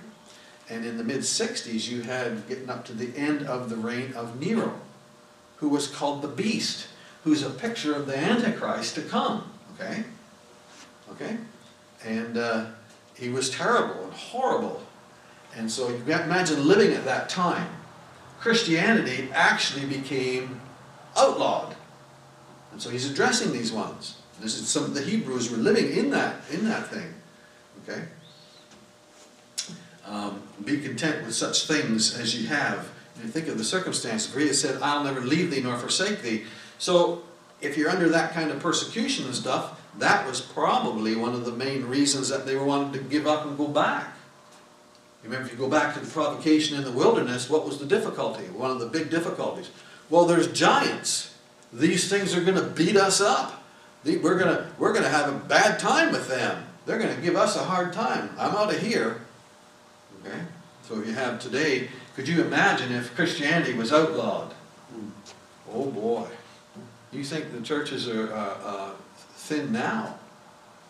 and 0.70 0.86
in 0.86 0.98
the 0.98 1.03
mid 1.03 1.20
60s 1.20 1.89
you 1.89 2.03
had 2.03 2.48
getting 2.48 2.70
up 2.70 2.86
to 2.86 2.94
the 2.94 3.15
end 3.18 3.46
of 3.46 3.70
the 3.70 3.75
reign 3.75 4.13
of 4.13 4.39
Nero, 4.39 4.80
who 5.58 5.68
was 5.68 5.88
called 5.88 6.22
the 6.22 6.30
Beast, 6.30 6.88
who's 7.25 7.44
a 7.44 7.50
picture 7.50 7.94
of 7.94 8.08
the 8.08 8.18
Antichrist 8.18 8.96
to 8.96 9.01
come. 9.01 9.51
Okay, 9.75 10.06
okay, 11.12 11.38
and 12.06 12.38
uh, 12.38 12.68
he 13.15 13.30
was 13.30 13.50
terrible 13.50 14.03
and 14.06 14.13
horrible, 14.13 14.82
And 15.56 15.70
so 15.70 15.89
you 15.89 16.01
can 16.06 16.22
imagine 16.22 16.68
living 16.68 16.94
at 16.94 17.06
that 17.06 17.30
time. 17.30 17.68
Christianity 18.44 19.30
actually 19.34 19.86
became 19.86 20.60
outlawed. 21.16 21.78
And 22.74 22.82
so 22.82 22.90
he's 22.90 23.10
addressing 23.10 23.54
these 23.54 23.72
ones. 23.72 24.18
This 24.42 24.60
is 24.60 24.68
some 24.68 24.84
of 24.84 24.94
the 24.94 25.02
Hebrews 25.02 25.50
were 25.50 25.56
living 25.56 25.96
in 25.96 26.10
that 26.10 26.42
in 26.52 26.66
that 26.66 26.88
thing. 26.88 27.14
Okay? 27.82 28.04
Um, 30.06 30.42
be 30.66 30.82
content 30.82 31.26
with 31.26 31.34
such 31.34 31.68
things 31.68 32.20
as 32.20 32.38
you 32.38 32.48
have. 32.50 32.92
And 33.22 33.32
think 33.32 33.48
of 33.48 33.58
the 33.58 33.64
circumstances 33.64 34.36
where 34.36 34.44
he 34.44 34.52
said, 34.52 34.82
I'll 34.82 35.06
never 35.06 35.22
leave 35.22 35.50
thee 35.50 35.62
nor 35.62 35.78
forsake 35.78 36.22
thee. 36.22 36.44
So 36.80 37.24
if 37.62 37.78
you're 37.78 37.90
under 37.90 38.10
that 38.10 38.34
kind 38.34 38.52
of 38.52 38.60
persecution 38.60 39.26
and 39.26 39.36
stuff, 39.36 39.80
that 40.00 40.28
was 40.28 40.42
probably 40.42 41.16
one 41.16 41.34
of 41.34 41.46
the 41.46 41.54
main 41.54 41.86
reasons 41.86 42.28
that 42.28 42.46
they 42.46 42.58
wanted 42.58 42.92
to 42.92 43.00
give 43.08 43.26
up 43.26 43.46
and 43.46 43.58
go 43.58 43.70
back. 43.70 44.18
Remember, 45.24 45.46
if 45.46 45.51
you 45.53 45.58
go 45.58 45.70
back 45.70 45.94
to 45.94 46.00
the 46.00 46.12
provocation 46.12 46.77
in 46.77 46.84
the 46.84 46.92
wilderness, 46.92 47.50
what 47.50 47.65
was 47.65 47.80
the 47.80 47.86
difficulty? 47.86 48.44
One 48.46 48.72
of 48.72 48.80
the 48.80 48.88
big 48.88 49.10
difficulties. 49.10 49.70
Well, 50.10 50.25
there's 50.25 50.51
giants. 50.51 51.36
These 51.72 52.10
things 52.10 52.36
are 52.36 52.44
going 52.44 52.58
to 52.58 52.63
beat 52.63 52.98
us 52.98 53.22
up. 53.22 53.63
We're 54.06 54.38
going 54.38 54.56
to, 54.56 54.68
we're 54.77 54.92
going 54.92 55.06
to 55.06 55.10
have 55.10 55.34
a 55.34 55.38
bad 55.38 55.80
time 55.80 56.12
with 56.12 56.27
them. 56.27 56.65
They're 56.86 57.00
going 57.00 57.15
to 57.15 57.22
give 57.22 57.38
us 57.38 57.56
a 57.56 57.63
hard 57.63 57.94
time. 57.94 58.32
I'm 58.38 58.53
out 58.53 58.74
of 58.74 58.82
here. 58.82 59.22
Okay? 60.22 60.39
So 60.84 61.00
if 61.00 61.08
you 61.08 61.13
have 61.13 61.39
today, 61.39 61.88
could 62.15 62.27
you 62.27 62.44
imagine 62.44 62.92
if 62.92 63.15
Christianity 63.15 63.74
was 63.74 63.94
outlawed? 63.94 64.53
Oh 65.74 65.89
boy. 65.89 66.27
You 67.12 67.24
think 67.24 67.51
the 67.53 67.62
churches 67.62 68.10
are 68.10 68.32
uh, 68.34 68.58
uh, 68.63 68.92
thin 69.36 69.72
now? 69.72 70.18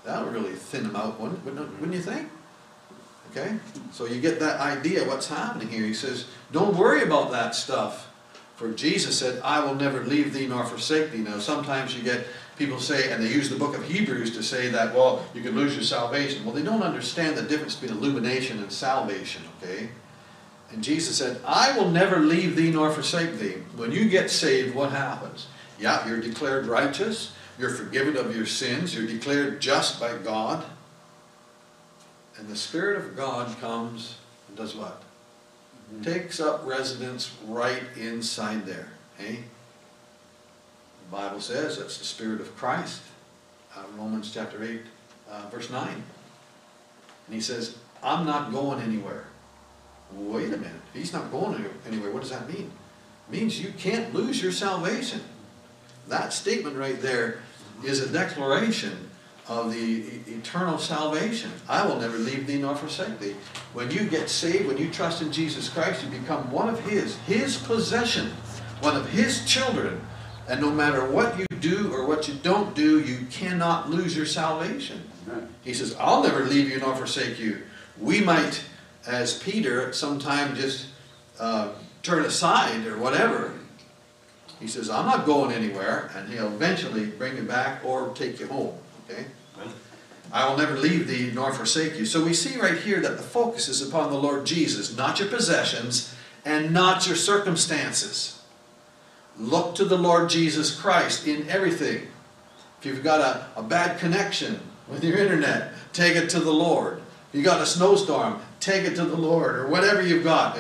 That 0.06 0.26
would 0.26 0.34
really 0.34 0.54
thin 0.54 0.84
them 0.84 0.96
out, 0.96 1.20
wouldn't, 1.20 1.46
wouldn't 1.46 1.94
you 1.94 2.02
think? 2.02 2.30
Okay? 3.36 3.58
So 3.92 4.06
you 4.06 4.22
get 4.22 4.40
that 4.40 4.60
idea 4.60 5.08
what's 5.08 5.28
happening 5.28 5.68
here. 5.68 5.86
He 5.86 5.94
says, 5.94 6.28
don't 6.52 6.78
worry 6.78 7.02
about 7.02 7.32
that 7.32 7.56
stuff. 7.56 8.10
For 8.56 8.72
Jesus 8.72 9.18
said, 9.18 9.42
I 9.44 9.64
will 9.66 9.74
never 9.74 10.04
leave 10.06 10.34
thee 10.34 10.48
nor 10.48 10.64
forsake 10.66 11.12
thee. 11.12 11.18
Now 11.18 11.40
sometimes 11.40 11.98
you 11.98 12.04
get 12.04 12.28
people 12.58 12.80
say, 12.80 13.12
and 13.12 13.24
they 13.24 13.30
use 13.30 13.50
the 13.50 13.56
book 13.56 13.76
of 13.76 13.84
Hebrews 13.84 14.36
to 14.36 14.44
say 14.44 14.70
that, 14.70 14.94
well, 14.94 15.26
you 15.34 15.42
can 15.42 15.56
lose 15.56 15.74
your 15.74 15.84
salvation. 15.84 16.46
Well, 16.46 16.54
they 16.54 16.62
don't 16.62 16.84
understand 16.84 17.36
the 17.36 17.42
difference 17.42 17.76
between 17.76 17.98
illumination 17.98 18.60
and 18.60 18.72
salvation, 18.72 19.42
okay? 19.58 19.90
And 20.72 20.84
Jesus 20.84 21.18
said, 21.18 21.42
I 21.46 21.76
will 21.78 21.90
never 21.90 22.20
leave 22.20 22.56
thee 22.56 22.70
nor 22.70 22.92
forsake 22.92 23.40
thee. 23.40 23.58
When 23.76 23.92
you 23.92 24.08
get 24.08 24.30
saved, 24.30 24.76
what 24.76 24.92
happens? 24.92 25.48
Yeah, 25.80 26.08
you're 26.08 26.22
declared 26.22 26.68
righteous. 26.68 27.34
You're 27.58 27.72
forgiven 27.72 28.18
of 28.18 28.36
your 28.36 28.46
sins. 28.46 28.96
You're 28.96 29.08
declared 29.08 29.60
just 29.60 30.00
by 30.00 30.18
God. 30.18 30.64
And 32.44 32.52
the 32.52 32.58
Spirit 32.58 32.98
of 32.98 33.16
God 33.16 33.58
comes 33.62 34.18
and 34.50 34.58
does 34.58 34.76
what? 34.76 35.02
Mm 35.90 36.00
-hmm. 36.00 36.04
Takes 36.04 36.40
up 36.42 36.68
residence 36.68 37.30
right 37.48 37.84
inside 37.96 38.66
there. 38.66 38.88
Eh? 39.20 39.38
The 41.00 41.18
Bible 41.18 41.42
says 41.42 41.78
that's 41.78 41.98
the 41.98 42.06
Spirit 42.06 42.42
of 42.42 42.58
Christ. 42.58 43.02
Uh, 43.76 43.84
Romans 43.98 44.34
chapter 44.34 44.62
8, 44.62 44.82
uh, 45.30 45.50
verse 45.52 45.70
9. 45.72 46.04
And 47.28 47.36
he 47.36 47.42
says, 47.42 47.76
I'm 48.02 48.26
not 48.26 48.52
going 48.52 48.82
anywhere. 48.82 49.24
Wait 50.12 50.54
a 50.54 50.58
minute. 50.58 50.84
He's 50.94 51.14
not 51.14 51.32
going 51.32 51.66
anywhere, 51.88 52.12
what 52.12 52.22
does 52.22 52.32
that 52.32 52.48
mean? 52.48 52.72
It 53.26 53.40
means 53.40 53.60
you 53.60 53.74
can't 53.78 54.14
lose 54.14 54.44
your 54.44 54.54
salvation. 54.54 55.22
That 56.10 56.34
statement 56.34 56.78
right 56.78 57.02
there 57.02 57.36
is 57.84 58.02
a 58.02 58.08
declaration 58.08 59.10
of 59.48 59.74
the 59.74 60.04
eternal 60.28 60.78
salvation. 60.78 61.52
I 61.68 61.86
will 61.86 62.00
never 62.00 62.18
leave 62.18 62.48
thee 62.48 62.60
nor 62.60 62.76
forsake 62.76 63.20
thee. 63.20 63.36
When 63.74 63.92
you 63.92 64.06
get 64.06 64.30
saved, 64.30 64.68
when 64.68 64.78
you 64.78 64.90
trust 64.90 65.22
in 65.22 65.32
Jesus 65.32 65.70
Christ, 65.70 66.04
you 66.04 66.10
become 66.10 66.50
one 66.52 66.70
of 66.70 66.80
His, 66.82 67.18
His 67.20 67.58
possession, 67.58 68.32
one 68.80 68.96
of 68.96 69.10
His 69.10 69.46
children. 69.46 70.02
And 70.48 70.62
no 70.62 70.72
matter 70.72 71.10
what 71.10 71.38
you 71.38 71.46
do 71.60 71.94
or 71.94 72.06
what 72.06 72.28
you 72.28 72.34
don't 72.36 72.76
do, 72.76 73.00
you 73.02 73.26
cannot 73.32 73.90
lose 73.90 74.16
your 74.16 74.26
salvation. 74.26 75.02
He 75.64 75.74
says, 75.74 75.96
I'll 76.00 76.24
never 76.24 76.44
leave 76.44 76.70
you 76.70 76.80
nor 76.80 76.96
forsake 76.96 77.40
you. 77.40 77.64
We 78.00 78.22
might, 78.22 78.62
as 79.08 79.38
Peter, 79.40 79.88
at 79.88 79.96
some 79.96 80.20
time 80.20 80.56
just 80.56 80.88
uh, 81.40 81.74
turn 82.02 82.26
aside 82.26 82.86
or 82.86 82.98
whatever. 82.98 83.54
He 84.60 84.68
says, 84.68 84.90
I'm 84.90 85.06
not 85.06 85.26
going 85.26 85.52
anywhere, 85.52 86.12
and 86.16 86.30
he'll 86.30 86.48
eventually 86.48 87.06
bring 87.06 87.38
you 87.38 87.44
back 87.44 87.84
or 87.84 88.14
take 88.14 88.40
you 88.40 88.48
home. 88.48 88.78
Okay? 89.10 89.26
I 90.32 90.50
will 90.50 90.58
never 90.58 90.78
leave 90.78 91.08
thee 91.08 91.32
nor 91.34 91.54
forsake 91.54 91.98
you. 92.00 92.06
So 92.06 92.24
we 92.24 92.34
see 92.34 92.60
right 92.60 92.78
here 92.78 93.00
that 93.02 93.18
the 93.18 93.24
focus 93.24 93.68
is 93.68 93.88
upon 93.88 94.10
the 94.10 94.18
Lord 94.18 94.46
Jesus, 94.46 94.98
not 94.98 95.20
your 95.20 95.30
possessions 95.30 96.16
and 96.44 96.74
not 96.74 97.06
your 97.06 97.16
circumstances. 97.16 98.42
Look 99.38 99.76
to 99.76 99.86
the 99.86 99.98
Lord 99.98 100.30
Jesus 100.30 100.76
Christ 100.80 101.28
in 101.28 101.50
everything. 101.50 102.08
If 102.80 102.86
you've 102.86 103.04
got 103.04 103.22
a, 103.22 103.60
a 103.60 103.64
bad 103.64 104.00
connection 104.00 104.60
with 104.88 105.04
your 105.04 105.18
internet, 105.18 105.74
take 105.94 106.16
it 106.16 106.30
to 106.32 106.40
the 106.40 106.52
Lord. 106.52 107.02
If 107.30 107.38
you've 107.38 107.46
got 107.46 107.62
a 107.62 107.66
snowstorm, 107.66 108.42
take 108.60 108.86
it 108.86 108.96
to 108.96 109.06
the 109.06 109.16
Lord. 109.16 109.56
Or 109.56 109.68
whatever 109.68 110.02
you've 110.02 110.24
got. 110.24 110.58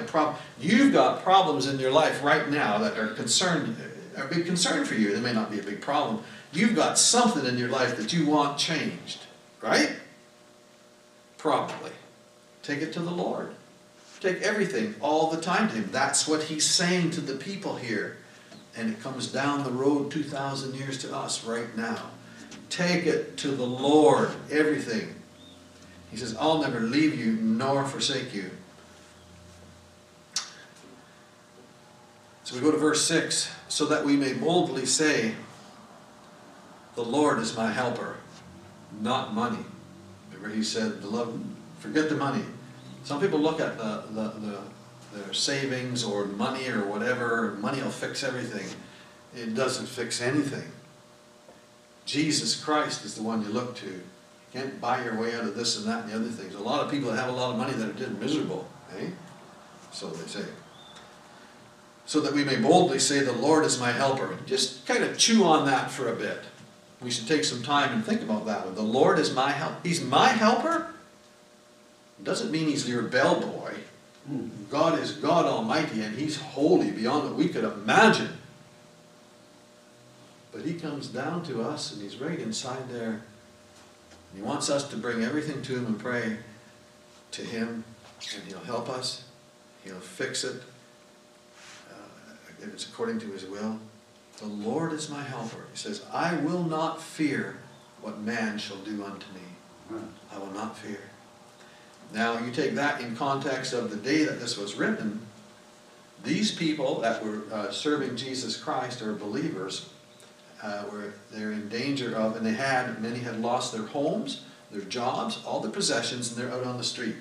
You've 0.59 0.93
got 0.93 1.23
problems 1.23 1.67
in 1.67 1.79
your 1.79 1.91
life 1.91 2.23
right 2.23 2.49
now 2.49 2.77
that 2.79 2.97
are 2.97 3.09
concerned, 3.09 3.75
are 4.17 4.25
a 4.25 4.27
big 4.27 4.45
concern 4.45 4.85
for 4.85 4.95
you. 4.95 5.13
They 5.13 5.19
may 5.19 5.33
not 5.33 5.51
be 5.51 5.59
a 5.59 5.63
big 5.63 5.81
problem, 5.81 6.23
You've 6.53 6.75
got 6.75 6.99
something 6.99 7.45
in 7.45 7.57
your 7.57 7.69
life 7.69 7.97
that 7.97 8.13
you 8.13 8.27
want 8.27 8.59
changed, 8.59 9.19
right? 9.61 9.91
Probably. 11.37 11.91
Take 12.61 12.81
it 12.81 12.93
to 12.93 12.99
the 12.99 13.11
Lord. 13.11 13.53
Take 14.19 14.41
everything 14.41 14.95
all 15.01 15.31
the 15.31 15.41
time 15.41 15.67
to 15.69 15.75
Him. 15.75 15.89
That's 15.91 16.27
what 16.27 16.43
He's 16.43 16.69
saying 16.69 17.11
to 17.11 17.21
the 17.21 17.35
people 17.35 17.75
here. 17.75 18.17
And 18.77 18.89
it 18.91 19.01
comes 19.01 19.27
down 19.27 19.63
the 19.63 19.71
road 19.71 20.11
2,000 20.11 20.75
years 20.75 20.99
to 20.99 21.15
us 21.15 21.43
right 21.43 21.75
now. 21.75 22.09
Take 22.69 23.05
it 23.05 23.35
to 23.37 23.49
the 23.49 23.65
Lord, 23.65 24.31
everything. 24.49 25.15
He 26.11 26.17
says, 26.17 26.35
I'll 26.39 26.59
never 26.59 26.79
leave 26.79 27.19
you 27.19 27.33
nor 27.33 27.83
forsake 27.85 28.33
you. 28.33 28.51
So 32.43 32.55
we 32.55 32.61
go 32.61 32.71
to 32.71 32.77
verse 32.77 33.05
6 33.07 33.51
so 33.67 33.85
that 33.87 34.05
we 34.05 34.15
may 34.15 34.33
boldly 34.33 34.85
say, 34.85 35.33
the 36.95 37.03
Lord 37.03 37.39
is 37.39 37.55
my 37.55 37.71
helper, 37.71 38.17
not 39.01 39.33
money. 39.33 39.65
Remember 40.31 40.55
he 40.55 40.63
said, 40.63 41.01
beloved, 41.01 41.43
forget 41.79 42.09
the 42.09 42.15
money. 42.15 42.43
Some 43.03 43.19
people 43.19 43.39
look 43.39 43.59
at 43.59 43.77
the, 43.77 44.03
the, 44.11 44.29
the, 44.39 44.59
their 45.13 45.33
savings 45.33 46.03
or 46.03 46.25
money 46.25 46.67
or 46.69 46.85
whatever, 46.85 47.53
money 47.59 47.81
will 47.81 47.89
fix 47.89 48.23
everything. 48.23 48.67
It 49.35 49.55
doesn't 49.55 49.87
fix 49.87 50.21
anything. 50.21 50.71
Jesus 52.05 52.61
Christ 52.61 53.05
is 53.05 53.15
the 53.15 53.23
one 53.23 53.41
you 53.41 53.49
look 53.49 53.75
to. 53.77 53.87
You 53.87 54.01
can't 54.51 54.79
buy 54.79 55.03
your 55.03 55.19
way 55.19 55.33
out 55.35 55.43
of 55.43 55.55
this 55.55 55.77
and 55.77 55.87
that 55.87 56.03
and 56.03 56.11
the 56.11 56.15
other 56.15 56.29
things. 56.29 56.53
A 56.53 56.59
lot 56.59 56.83
of 56.83 56.91
people 56.91 57.09
that 57.09 57.17
have 57.17 57.29
a 57.29 57.35
lot 57.35 57.51
of 57.51 57.57
money 57.57 57.73
that 57.73 57.89
are 57.89 57.93
just 57.93 58.11
miserable. 58.11 58.67
Eh? 58.99 59.07
So 59.91 60.07
they 60.09 60.27
say. 60.27 60.45
So 62.05 62.19
that 62.19 62.33
we 62.33 62.43
may 62.43 62.57
boldly 62.57 62.99
say, 62.99 63.21
the 63.21 63.31
Lord 63.31 63.65
is 63.65 63.79
my 63.79 63.91
helper. 63.91 64.37
Just 64.45 64.85
kind 64.85 65.03
of 65.03 65.17
chew 65.17 65.45
on 65.45 65.65
that 65.65 65.89
for 65.89 66.11
a 66.11 66.15
bit 66.15 66.43
we 67.03 67.11
should 67.11 67.27
take 67.27 67.43
some 67.43 67.61
time 67.61 67.93
and 67.93 68.05
think 68.05 68.21
about 68.21 68.45
that 68.45 68.65
one. 68.65 68.75
The 68.75 68.81
Lord 68.81 69.19
is 69.19 69.33
my 69.33 69.51
help. 69.51 69.85
He's 69.85 70.01
my 70.01 70.29
helper? 70.29 70.93
Doesn't 72.23 72.51
mean 72.51 72.67
he's 72.67 72.87
your 72.87 73.03
bellboy. 73.03 73.73
God 74.69 74.99
is 74.99 75.11
God 75.11 75.45
Almighty 75.45 76.01
and 76.01 76.17
he's 76.17 76.39
holy 76.39 76.91
beyond 76.91 77.25
what 77.25 77.35
we 77.35 77.49
could 77.49 77.65
imagine. 77.65 78.29
But 80.53 80.61
he 80.61 80.75
comes 80.75 81.07
down 81.07 81.43
to 81.45 81.61
us 81.61 81.91
and 81.91 82.01
he's 82.01 82.17
right 82.17 82.39
inside 82.39 82.89
there. 82.89 83.21
He 84.33 84.41
wants 84.41 84.69
us 84.69 84.87
to 84.89 84.97
bring 84.97 85.23
everything 85.23 85.61
to 85.63 85.75
him 85.75 85.85
and 85.85 85.99
pray 85.99 86.37
to 87.31 87.41
him 87.41 87.83
and 88.35 88.47
he'll 88.47 88.59
help 88.59 88.89
us. 88.89 89.25
He'll 89.83 89.99
fix 89.99 90.45
it 90.45 90.61
uh, 91.91 92.33
if 92.61 92.73
it's 92.73 92.87
according 92.87 93.19
to 93.19 93.27
his 93.27 93.45
will. 93.45 93.79
The 94.37 94.47
Lord 94.47 94.93
is 94.93 95.09
my 95.09 95.23
helper. 95.23 95.65
He 95.71 95.77
says, 95.77 96.03
I 96.11 96.35
will 96.35 96.63
not 96.63 97.01
fear 97.01 97.57
what 98.01 98.19
man 98.19 98.57
shall 98.57 98.77
do 98.77 99.03
unto 99.03 99.27
me. 99.33 100.01
I 100.33 100.39
will 100.39 100.51
not 100.51 100.77
fear. 100.77 100.99
Now, 102.13 102.39
you 102.39 102.51
take 102.51 102.75
that 102.75 103.01
in 103.01 103.15
context 103.15 103.73
of 103.73 103.89
the 103.89 103.95
day 103.95 104.23
that 104.23 104.39
this 104.39 104.57
was 104.57 104.75
written, 104.75 105.21
these 106.23 106.51
people 106.51 107.01
that 107.01 107.23
were 107.23 107.43
uh, 107.51 107.71
serving 107.71 108.15
Jesus 108.15 108.57
Christ 108.57 109.01
or 109.01 109.13
believers 109.13 109.89
uh, 110.61 110.85
were 110.91 111.13
they're 111.31 111.51
in 111.51 111.67
danger 111.69 112.15
of, 112.15 112.35
and 112.35 112.45
they 112.45 112.53
had, 112.53 113.01
many 113.01 113.19
had 113.19 113.41
lost 113.41 113.73
their 113.73 113.85
homes, 113.85 114.43
their 114.71 114.81
jobs, 114.81 115.41
all 115.45 115.59
their 115.59 115.71
possessions, 115.71 116.31
and 116.31 116.37
they're 116.37 116.53
out 116.53 116.65
on 116.65 116.77
the 116.77 116.83
street. 116.83 117.15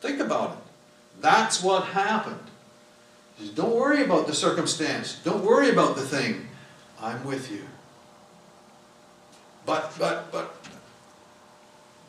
Think 0.00 0.20
about 0.20 0.52
it. 0.52 0.58
That's 1.20 1.62
what 1.62 1.84
happened. 1.84 2.49
Says, 3.40 3.50
Don't 3.50 3.74
worry 3.74 4.04
about 4.04 4.26
the 4.26 4.34
circumstance. 4.34 5.18
Don't 5.24 5.44
worry 5.44 5.70
about 5.70 5.96
the 5.96 6.02
thing. 6.02 6.48
I'm 7.00 7.24
with 7.24 7.50
you. 7.50 7.64
But, 9.64 9.94
but, 9.98 10.30
but, 10.30 10.54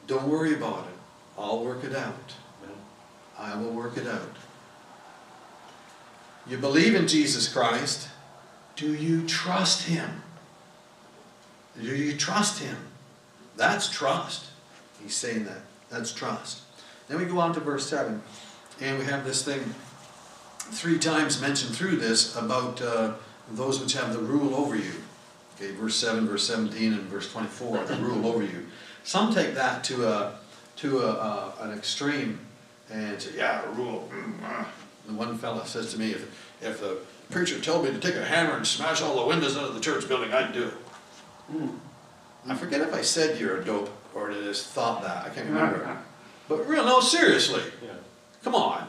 don't 0.08 0.28
worry 0.28 0.54
about 0.54 0.88
it. 0.88 0.94
I'll 1.38 1.64
work 1.64 1.84
it 1.84 1.96
out. 1.96 2.34
I 3.40 3.56
will 3.56 3.72
work 3.72 3.98
it 3.98 4.08
out. 4.08 4.36
You 6.48 6.58
believe 6.58 6.96
in 6.96 7.08
Jesus 7.08 7.52
Christ. 7.52 8.10
Do 8.76 8.94
you 8.94 9.26
trust 9.26 9.88
Him? 9.88 10.24
Do 11.80 11.96
you 11.96 12.18
trust 12.18 12.60
Him? 12.60 12.78
That's 13.56 13.90
trust. 13.90 14.46
He's 15.02 15.16
saying 15.16 15.46
that. 15.46 15.62
That's 15.90 16.12
trust. 16.12 16.62
Then 17.08 17.18
we 17.20 17.26
go 17.26 17.40
on 17.40 17.54
to 17.54 17.60
verse 17.60 17.88
7, 17.88 18.22
and 18.80 19.00
we 19.00 19.06
have 19.06 19.26
this 19.26 19.44
thing 19.44 19.62
three 20.72 20.98
times 20.98 21.42
mentioned 21.42 21.76
through 21.76 21.98
this 21.98 22.36
about 22.36 22.82
uh, 22.82 23.14
those 23.52 23.80
which 23.80 23.94
have 23.94 24.14
the 24.14 24.20
rule 24.20 24.56
over 24.56 24.76
you. 24.76 24.94
Okay, 25.56 25.72
verse 25.72 25.96
7, 25.96 26.28
verse 26.28 26.48
17, 26.48 26.94
and 26.94 27.02
verse 27.04 27.32
24, 27.32 27.86
the 27.86 27.96
rule 27.98 28.26
over 28.26 28.42
you. 28.42 28.68
Some 29.04 29.34
take 29.34 29.54
that 29.56 29.84
to 29.86 30.08
a 30.08 30.36
to 30.78 31.00
a, 31.00 31.12
uh, 31.12 31.52
an 31.62 31.78
extreme 31.78 32.40
and 32.90 33.22
say, 33.22 33.32
yeah, 33.38 33.64
rule. 33.76 34.10
Mm, 34.12 34.34
ah. 34.44 34.68
The 35.06 35.14
one 35.14 35.38
fellow 35.38 35.64
says 35.64 35.92
to 35.94 36.00
me, 36.00 36.12
if, 36.12 36.58
if 36.62 36.80
the 36.80 36.98
preacher 37.30 37.60
told 37.60 37.86
me 37.86 37.92
to 37.92 38.00
take 38.00 38.16
a 38.16 38.26
hammer 38.26 38.56
and 38.56 38.66
smash 38.66 39.02
all 39.02 39.20
the 39.20 39.28
windows 39.28 39.58
out 39.58 39.66
of 39.66 39.74
the 39.76 39.80
church 39.80 40.08
building, 40.08 40.34
I'd 40.34 40.54
do 40.54 40.68
it. 40.68 40.74
Mm. 41.54 41.78
I 42.48 42.56
forget 42.56 42.82
if 42.82 42.94
I 42.94 43.02
said 43.02 43.40
you're 43.40 43.62
a 43.62 43.64
dope 43.64 43.90
or 44.16 44.32
I 44.32 44.36
just 44.36 44.68
thought 44.68 45.04
that. 45.04 45.26
I 45.26 45.30
can't 45.30 45.48
remember. 45.50 45.98
But 46.48 46.68
real, 46.68 46.86
no, 46.86 47.00
seriously. 47.00 47.62
Yeah. 47.84 47.92
Come 48.44 48.56
on. 48.56 48.88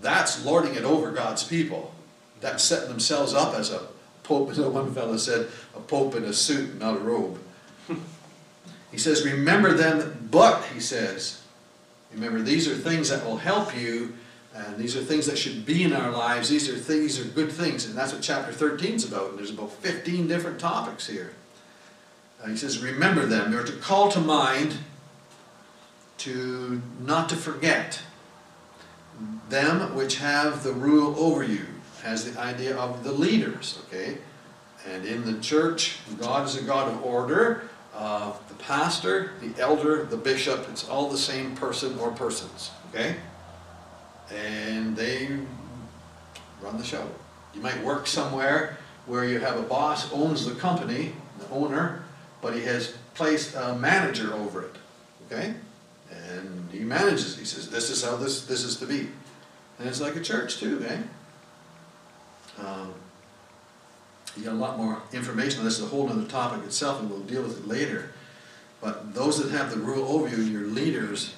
That's 0.00 0.44
lording 0.44 0.74
it 0.74 0.84
over 0.84 1.10
God's 1.10 1.44
people. 1.44 1.94
That's 2.40 2.62
setting 2.62 2.88
themselves 2.88 3.34
up 3.34 3.54
as 3.54 3.70
a 3.70 3.82
pope, 4.22 4.50
as 4.50 4.58
one 4.58 4.92
fellow 4.94 5.16
said, 5.16 5.48
a 5.76 5.80
pope 5.80 6.14
in 6.14 6.24
a 6.24 6.32
suit, 6.32 6.78
not 6.78 6.96
a 6.96 7.00
robe. 7.00 7.38
he 8.90 8.98
says, 8.98 9.24
remember 9.24 9.74
them, 9.74 10.28
but, 10.30 10.64
he 10.66 10.80
says, 10.80 11.42
remember, 12.12 12.40
these 12.40 12.68
are 12.68 12.74
things 12.74 13.08
that 13.10 13.24
will 13.24 13.36
help 13.36 13.76
you, 13.76 14.14
and 14.54 14.76
these 14.76 14.96
are 14.96 15.02
things 15.02 15.26
that 15.26 15.38
should 15.38 15.64
be 15.64 15.82
in 15.82 15.92
our 15.92 16.10
lives. 16.10 16.48
These 16.48 16.68
are 16.68 16.76
things, 16.76 17.18
are 17.18 17.24
good 17.24 17.50
things, 17.50 17.86
and 17.86 17.96
that's 17.96 18.12
what 18.12 18.22
chapter 18.22 18.52
13 18.52 18.94
is 18.94 19.04
about. 19.10 19.30
And 19.30 19.38
there's 19.38 19.50
about 19.50 19.72
15 19.72 20.28
different 20.28 20.60
topics 20.60 21.06
here. 21.06 21.32
Uh, 22.42 22.48
he 22.48 22.56
says, 22.56 22.82
remember 22.82 23.24
them. 23.24 23.50
They're 23.50 23.64
to 23.64 23.72
call 23.72 24.10
to 24.12 24.20
mind, 24.20 24.76
to 26.18 26.82
not 27.00 27.28
to 27.30 27.36
forget 27.36 28.00
them 29.48 29.94
which 29.94 30.16
have 30.18 30.62
the 30.62 30.72
rule 30.72 31.14
over 31.18 31.42
you 31.42 31.66
has 32.02 32.30
the 32.30 32.40
idea 32.40 32.76
of 32.76 33.04
the 33.04 33.12
leaders, 33.12 33.78
okay? 33.86 34.18
And 34.90 35.04
in 35.04 35.24
the 35.24 35.40
church, 35.40 35.98
God 36.18 36.46
is 36.46 36.56
a 36.56 36.62
God 36.62 36.88
of 36.88 37.04
order. 37.04 37.68
Uh, 37.94 38.32
the 38.48 38.54
pastor, 38.54 39.32
the 39.40 39.60
elder, 39.60 40.04
the 40.04 40.16
bishop, 40.16 40.66
it's 40.70 40.88
all 40.88 41.08
the 41.08 41.18
same 41.18 41.54
person 41.54 41.96
or 41.98 42.10
persons, 42.10 42.70
okay? 42.88 43.16
And 44.34 44.96
they 44.96 45.28
run 46.60 46.78
the 46.78 46.84
show. 46.84 47.06
You 47.54 47.60
might 47.60 47.82
work 47.84 48.06
somewhere 48.06 48.78
where 49.06 49.24
you 49.24 49.38
have 49.40 49.58
a 49.58 49.62
boss 49.62 50.12
owns 50.12 50.46
the 50.46 50.54
company, 50.54 51.12
the 51.38 51.48
owner, 51.50 52.02
but 52.40 52.54
he 52.54 52.62
has 52.62 52.94
placed 53.14 53.54
a 53.54 53.74
manager 53.74 54.32
over 54.34 54.62
it, 54.62 54.76
okay? 55.26 55.54
And 56.12 56.68
he 56.70 56.80
manages. 56.80 57.38
He 57.38 57.44
says, 57.44 57.70
this 57.70 57.90
is 57.90 58.04
how 58.04 58.16
this, 58.16 58.44
this 58.46 58.64
is 58.64 58.76
to 58.76 58.86
be. 58.86 59.08
And 59.78 59.88
it's 59.88 60.00
like 60.00 60.16
a 60.16 60.20
church 60.20 60.58
too, 60.58 60.84
eh? 60.86 60.98
Um, 62.62 62.94
you 64.36 64.44
got 64.44 64.52
a 64.52 64.56
lot 64.56 64.78
more 64.78 65.02
information 65.12 65.60
on 65.60 65.64
this, 65.64 65.78
is 65.78 65.84
a 65.84 65.88
whole 65.88 66.08
other 66.08 66.24
topic 66.24 66.64
itself, 66.64 67.00
and 67.00 67.10
we'll 67.10 67.20
deal 67.20 67.42
with 67.42 67.58
it 67.58 67.68
later. 67.68 68.10
But 68.80 69.14
those 69.14 69.42
that 69.42 69.56
have 69.56 69.70
the 69.70 69.76
rule 69.76 70.04
over 70.08 70.28
you, 70.28 70.42
your 70.42 70.66
leaders, 70.66 71.34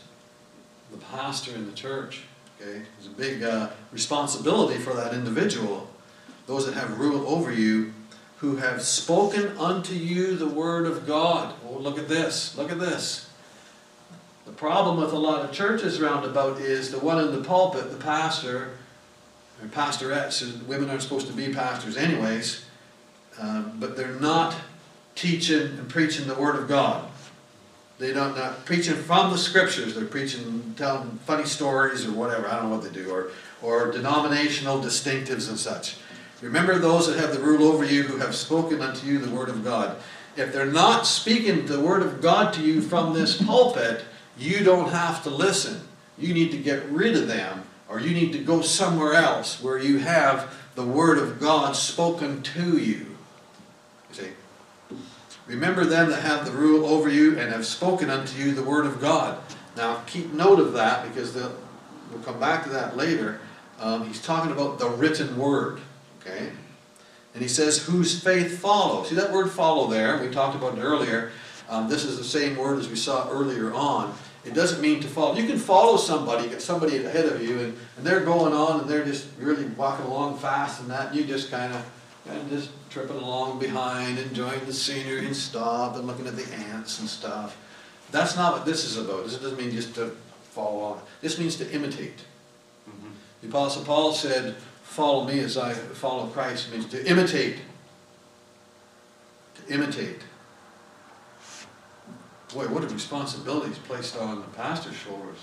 the 0.91 0.99
pastor 0.99 1.55
in 1.55 1.67
the 1.67 1.73
church, 1.73 2.23
okay, 2.61 2.83
there's 2.97 3.07
a 3.07 3.17
big 3.17 3.43
uh, 3.43 3.71
responsibility 3.93 4.79
for 4.79 4.95
that 4.95 5.13
individual. 5.13 5.89
Those 6.47 6.67
that 6.67 6.75
have 6.75 6.99
rule 6.99 7.27
over 7.27 7.53
you, 7.53 7.93
who 8.39 8.57
have 8.57 8.83
spoken 8.83 9.57
unto 9.59 9.95
you 9.95 10.37
the 10.37 10.49
word 10.49 10.87
of 10.87 11.07
God. 11.07 11.55
Oh, 11.67 11.79
look 11.79 11.99
at 11.99 12.09
this, 12.09 12.57
look 12.57 12.71
at 12.71 12.79
this. 12.79 13.31
The 14.47 14.53
problem 14.53 14.99
with 15.01 15.13
a 15.13 15.19
lot 15.19 15.43
of 15.43 15.53
churches 15.53 16.01
roundabout 16.01 16.61
is 16.61 16.91
the 16.91 16.99
one 16.99 17.19
in 17.19 17.33
the 17.33 17.43
pulpit, 17.43 17.91
the 17.91 17.97
pastor, 17.97 18.73
or 19.63 19.69
pastorettes, 19.69 20.65
women 20.67 20.91
aren't 20.91 21.03
supposed 21.03 21.27
to 21.29 21.33
be 21.33 21.53
pastors 21.53 21.97
anyways, 21.97 22.65
uh, 23.41 23.63
but 23.79 23.97
they're 23.97 24.21
not 24.21 24.55
teaching 25.15 25.63
and 25.63 25.89
preaching 25.89 26.27
the 26.27 26.35
Word 26.35 26.57
of 26.57 26.69
God. 26.69 27.09
They 27.99 28.13
don't 28.13 28.37
not 28.37 28.65
preaching 28.65 28.97
from 28.97 29.31
the 29.31 29.39
Scriptures. 29.39 29.95
They're 29.95 30.05
preaching, 30.05 30.75
telling 30.77 31.19
funny 31.25 31.45
stories 31.45 32.05
or 32.05 32.13
whatever. 32.13 32.49
I 32.49 32.57
don't 32.57 32.65
know 32.65 32.77
what 32.77 32.85
they 32.85 32.91
do, 32.91 33.11
or 33.11 33.31
or 33.63 33.91
denominational 33.93 34.81
distinctives 34.81 35.49
and 35.49 35.59
such. 35.59 35.97
Remember 36.43 36.79
those 36.79 37.07
that 37.07 37.19
have 37.19 37.33
the 37.33 37.41
rule 37.41 37.69
over 37.69 37.85
you, 37.85 38.03
who 38.03 38.19
have 38.19 38.35
spoken 38.35 38.83
unto 38.83 39.07
you 39.07 39.19
the 39.19 39.35
Word 39.35 39.49
of 39.49 39.65
God. 39.65 39.97
If 40.37 40.53
they're 40.53 40.67
not 40.67 41.07
speaking 41.07 41.65
the 41.65 41.81
Word 41.81 42.03
of 42.03 42.21
God 42.21 42.53
to 42.55 42.61
you 42.61 42.83
from 42.83 43.15
this 43.15 43.41
pulpit, 43.41 44.05
you 44.39 44.65
don't 44.65 44.91
have 44.91 45.23
to 45.25 45.31
listen. 45.31 45.81
You 46.19 46.35
need 46.35 46.51
to 46.53 46.59
get 46.59 46.85
rid 46.87 47.17
of 47.17 47.29
them, 47.29 47.65
or 47.89 48.01
you 48.01 48.15
need 48.15 48.33
to 48.33 48.39
go 48.39 48.61
somewhere 48.61 49.15
else 49.15 49.63
where 49.63 49.79
you 49.79 49.99
have 49.99 50.55
the 50.75 50.85
Word 50.85 51.19
of 51.19 51.41
God 51.41 51.77
spoken 51.77 52.43
to 52.43 52.79
you. 52.79 53.07
You 54.11 54.13
see? 54.13 54.29
Remember 55.47 55.85
them 55.85 56.11
that 56.11 56.23
have 56.23 56.45
the 56.45 56.53
rule 56.53 56.87
over 56.87 57.09
you 57.09 57.39
and 57.39 57.53
have 57.53 57.67
spoken 57.67 58.11
unto 58.11 58.39
you 58.39 58.53
the 58.53 58.63
Word 58.63 58.87
of 58.87 59.01
God. 59.01 59.39
Now, 59.77 60.03
keep 60.07 60.33
note 60.33 60.61
of 60.61 60.73
that 60.75 61.07
because 61.09 61.35
we'll 61.35 62.23
come 62.25 62.41
back 62.41 62.65
to 62.65 62.71
that 62.71 62.97
later. 62.97 63.41
Um, 63.81 64.07
he's 64.07 64.23
talking 64.23 64.53
about 64.53 64.79
the 64.79 64.89
written 64.89 65.37
Word. 65.37 65.81
Okay? 66.21 66.51
And 67.35 67.43
he 67.43 67.49
says, 67.49 67.85
whose 67.85 68.23
faith 68.23 68.59
follows. 68.61 69.09
See 69.09 69.17
that 69.17 69.33
word 69.33 69.51
follow 69.51 69.89
there? 69.89 70.19
We 70.23 70.31
talked 70.31 70.55
about 70.55 70.79
it 70.79 70.81
earlier. 70.81 71.33
Um, 71.69 71.89
this 71.89 72.05
is 72.05 72.17
the 72.17 72.25
same 72.25 72.57
word 72.57 72.79
as 72.79 72.89
we 72.89 72.97
saw 72.97 73.29
earlier 73.29 73.75
on. 73.75 74.15
It 74.45 74.53
doesn't 74.53 74.81
mean 74.81 75.01
to 75.01 75.09
follow. 75.09 75.35
You 75.35 75.47
can 75.47 75.59
follow 75.59 75.97
somebody, 75.97 76.49
get 76.49 76.61
somebody 76.61 77.05
ahead 77.05 77.27
of 77.27 77.43
you, 77.43 77.61
and, 77.61 77.79
and 77.97 78.07
they're 78.07 78.25
going 78.25 78.53
on 78.53 78.81
and 78.81 78.91
they're 78.91 79.05
just 79.05 79.27
really 79.39 79.65
walking 79.65 80.05
along 80.07 80.39
fast 80.39 80.81
and 80.81 80.91
that, 80.91 81.09
and 81.09 81.17
you 81.17 81.25
just 81.25 81.51
kind 81.51 81.73
of 81.73 81.85
and 82.27 82.51
just 82.51 82.71
tripping 82.91 83.17
along 83.17 83.59
behind, 83.59 84.19
enjoying 84.19 84.65
the 84.65 84.73
scenery 84.73 85.27
and 85.27 85.37
stuff, 85.37 85.97
and 85.97 86.07
looking 86.07 86.27
at 86.27 86.37
the 86.37 86.55
ants 86.55 87.01
and 87.01 87.09
stuff. 87.09 87.57
That's 88.11 88.37
not 88.37 88.53
what 88.53 88.65
this 88.65 88.85
is 88.85 88.97
about. 88.97 89.25
This 89.25 89.37
doesn't 89.37 89.59
mean 89.59 89.71
just 89.71 89.95
to 89.97 90.17
follow 90.51 90.81
on. 90.85 91.01
This 91.21 91.39
means 91.39 91.57
to 91.57 91.71
imitate. 91.71 92.25
Mm 92.87 92.93
-hmm. 92.93 93.13
The 93.43 93.49
Apostle 93.49 93.83
Paul 93.83 94.15
said, 94.15 94.55
follow 94.83 95.25
me 95.25 95.45
as 95.45 95.57
I 95.57 95.75
follow 95.95 96.29
Christ, 96.29 96.67
it 96.67 96.73
means 96.73 96.91
to 96.91 96.99
imitate. 97.05 97.57
To 99.57 99.75
imitate. 99.75 100.21
Boy, 102.55 102.69
what 102.69 102.85
a 102.85 102.87
responsibility 102.87 103.73
is 103.73 103.79
placed 103.79 104.17
on 104.17 104.37
the 104.37 104.47
pastor's 104.49 104.95
shoulders 104.95 105.39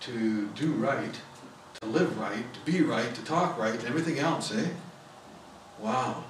to 0.00 0.46
do 0.48 0.72
right, 0.72 1.14
to 1.80 1.86
live 1.86 2.18
right, 2.18 2.44
to 2.52 2.60
be 2.70 2.82
right, 2.82 3.14
to 3.14 3.24
talk 3.24 3.56
right, 3.58 3.72
and 3.72 3.84
everything 3.84 4.18
else, 4.18 4.54
eh? 4.54 4.68
Wow. 5.78 6.24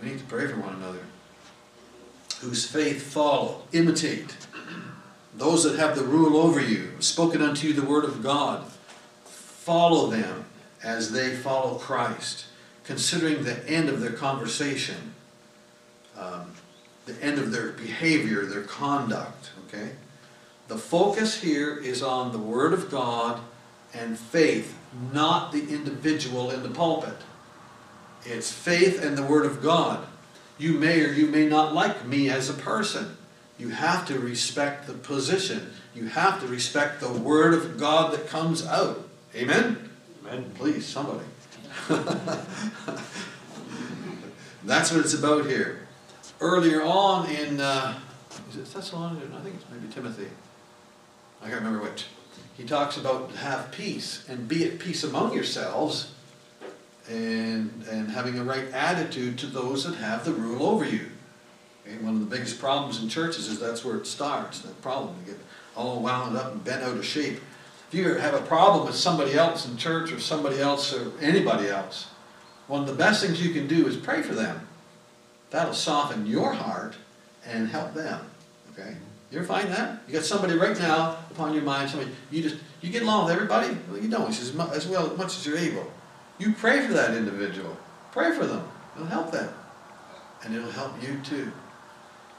We 0.00 0.08
need 0.08 0.18
to 0.18 0.24
pray 0.24 0.46
for 0.46 0.56
one 0.56 0.76
another. 0.76 1.00
Whose 2.40 2.66
faith 2.66 3.02
follow, 3.02 3.64
imitate. 3.72 4.34
Those 5.34 5.64
that 5.64 5.78
have 5.78 5.94
the 5.94 6.04
rule 6.04 6.38
over 6.38 6.58
you, 6.58 6.92
spoken 7.00 7.42
unto 7.42 7.66
you 7.66 7.74
the 7.74 7.84
word 7.84 8.04
of 8.04 8.22
God, 8.22 8.64
follow 9.26 10.08
them 10.08 10.46
as 10.82 11.12
they 11.12 11.36
follow 11.36 11.74
Christ, 11.74 12.46
considering 12.84 13.44
the 13.44 13.68
end 13.68 13.90
of 13.90 14.00
their 14.00 14.12
conversation. 14.12 15.12
Um, 16.16 16.52
the 17.08 17.20
end 17.24 17.38
of 17.38 17.50
their 17.50 17.72
behavior, 17.72 18.44
their 18.44 18.62
conduct, 18.62 19.50
okay? 19.66 19.92
The 20.68 20.76
focus 20.76 21.40
here 21.40 21.78
is 21.78 22.02
on 22.02 22.32
the 22.32 22.38
Word 22.38 22.74
of 22.74 22.90
God 22.90 23.40
and 23.94 24.18
faith, 24.18 24.76
not 25.12 25.50
the 25.50 25.60
individual 25.60 26.50
in 26.50 26.62
the 26.62 26.68
pulpit. 26.68 27.16
It's 28.26 28.52
faith 28.52 29.02
and 29.02 29.16
the 29.16 29.22
Word 29.22 29.46
of 29.46 29.62
God. 29.62 30.06
You 30.58 30.74
may 30.74 31.02
or 31.02 31.08
you 31.12 31.26
may 31.26 31.48
not 31.48 31.72
like 31.72 32.04
me 32.04 32.28
as 32.28 32.50
a 32.50 32.54
person. 32.54 33.16
You 33.58 33.70
have 33.70 34.06
to 34.08 34.18
respect 34.18 34.86
the 34.86 34.92
position. 34.92 35.70
You 35.94 36.06
have 36.06 36.40
to 36.42 36.46
respect 36.46 37.00
the 37.00 37.12
Word 37.12 37.54
of 37.54 37.78
God 37.78 38.12
that 38.12 38.28
comes 38.28 38.66
out. 38.66 39.08
Amen? 39.34 39.90
Amen. 40.26 40.50
Please, 40.56 40.84
somebody. 40.84 41.24
That's 44.64 44.92
what 44.92 45.00
it's 45.00 45.14
about 45.14 45.46
here 45.46 45.87
earlier 46.40 46.82
on 46.82 47.28
in, 47.30 47.60
uh, 47.60 47.98
is 48.50 48.56
it 48.56 48.72
Thessalonians? 48.72 49.34
I 49.34 49.40
think 49.40 49.56
it's 49.56 49.64
maybe 49.70 49.92
Timothy. 49.92 50.28
I 51.42 51.48
can't 51.48 51.62
remember 51.62 51.82
which. 51.82 52.06
He 52.56 52.64
talks 52.64 52.96
about 52.96 53.30
have 53.32 53.70
peace 53.70 54.24
and 54.28 54.48
be 54.48 54.64
at 54.64 54.78
peace 54.78 55.04
among 55.04 55.32
yourselves 55.32 56.12
and, 57.08 57.84
and 57.88 58.10
having 58.10 58.38
a 58.38 58.44
right 58.44 58.68
attitude 58.72 59.38
to 59.38 59.46
those 59.46 59.84
that 59.84 59.94
have 59.96 60.24
the 60.24 60.32
rule 60.32 60.66
over 60.66 60.84
you. 60.84 61.06
One 62.02 62.14
of 62.14 62.20
the 62.20 62.36
biggest 62.36 62.60
problems 62.60 63.02
in 63.02 63.08
churches 63.08 63.48
is 63.48 63.58
that's 63.58 63.82
where 63.84 63.96
it 63.96 64.06
starts, 64.06 64.60
that 64.60 64.80
problem. 64.82 65.16
You 65.24 65.32
get 65.32 65.40
all 65.74 66.00
wound 66.02 66.36
up 66.36 66.52
and 66.52 66.62
bent 66.62 66.82
out 66.82 66.96
of 66.96 67.04
shape. 67.04 67.40
If 67.88 67.94
you 67.94 68.14
have 68.14 68.34
a 68.34 68.42
problem 68.42 68.86
with 68.86 68.94
somebody 68.94 69.32
else 69.32 69.66
in 69.66 69.78
church 69.78 70.12
or 70.12 70.20
somebody 70.20 70.60
else 70.60 70.92
or 70.92 71.12
anybody 71.22 71.68
else, 71.68 72.08
one 72.66 72.82
of 72.82 72.86
the 72.86 72.94
best 72.94 73.24
things 73.24 73.42
you 73.42 73.54
can 73.54 73.66
do 73.66 73.86
is 73.86 73.96
pray 73.96 74.20
for 74.20 74.34
them. 74.34 74.67
That'll 75.50 75.74
soften 75.74 76.26
your 76.26 76.52
heart 76.52 76.94
and 77.46 77.68
help 77.68 77.94
them. 77.94 78.20
Okay? 78.72 78.96
You 79.30 79.38
ever 79.38 79.46
find 79.46 79.68
that? 79.68 80.02
You 80.06 80.14
got 80.14 80.24
somebody 80.24 80.54
right 80.54 80.78
now 80.78 81.18
upon 81.30 81.52
your 81.52 81.62
mind, 81.62 81.90
somebody 81.90 82.12
you 82.30 82.42
just 82.42 82.56
you 82.80 82.90
get 82.90 83.02
along 83.02 83.26
with 83.26 83.34
everybody? 83.34 83.76
Well, 83.90 84.00
you 84.00 84.08
don't. 84.08 84.28
He 84.28 84.32
says, 84.32 84.56
as 84.72 84.86
well 84.86 85.10
as 85.10 85.18
much 85.18 85.36
as 85.36 85.46
you're 85.46 85.58
able. 85.58 85.90
You 86.38 86.52
pray 86.52 86.86
for 86.86 86.92
that 86.94 87.14
individual. 87.14 87.76
Pray 88.12 88.32
for 88.32 88.46
them. 88.46 88.66
It'll 88.94 89.08
help 89.08 89.32
them. 89.32 89.52
And 90.44 90.54
it'll 90.54 90.70
help 90.70 91.02
you 91.02 91.20
too. 91.24 91.52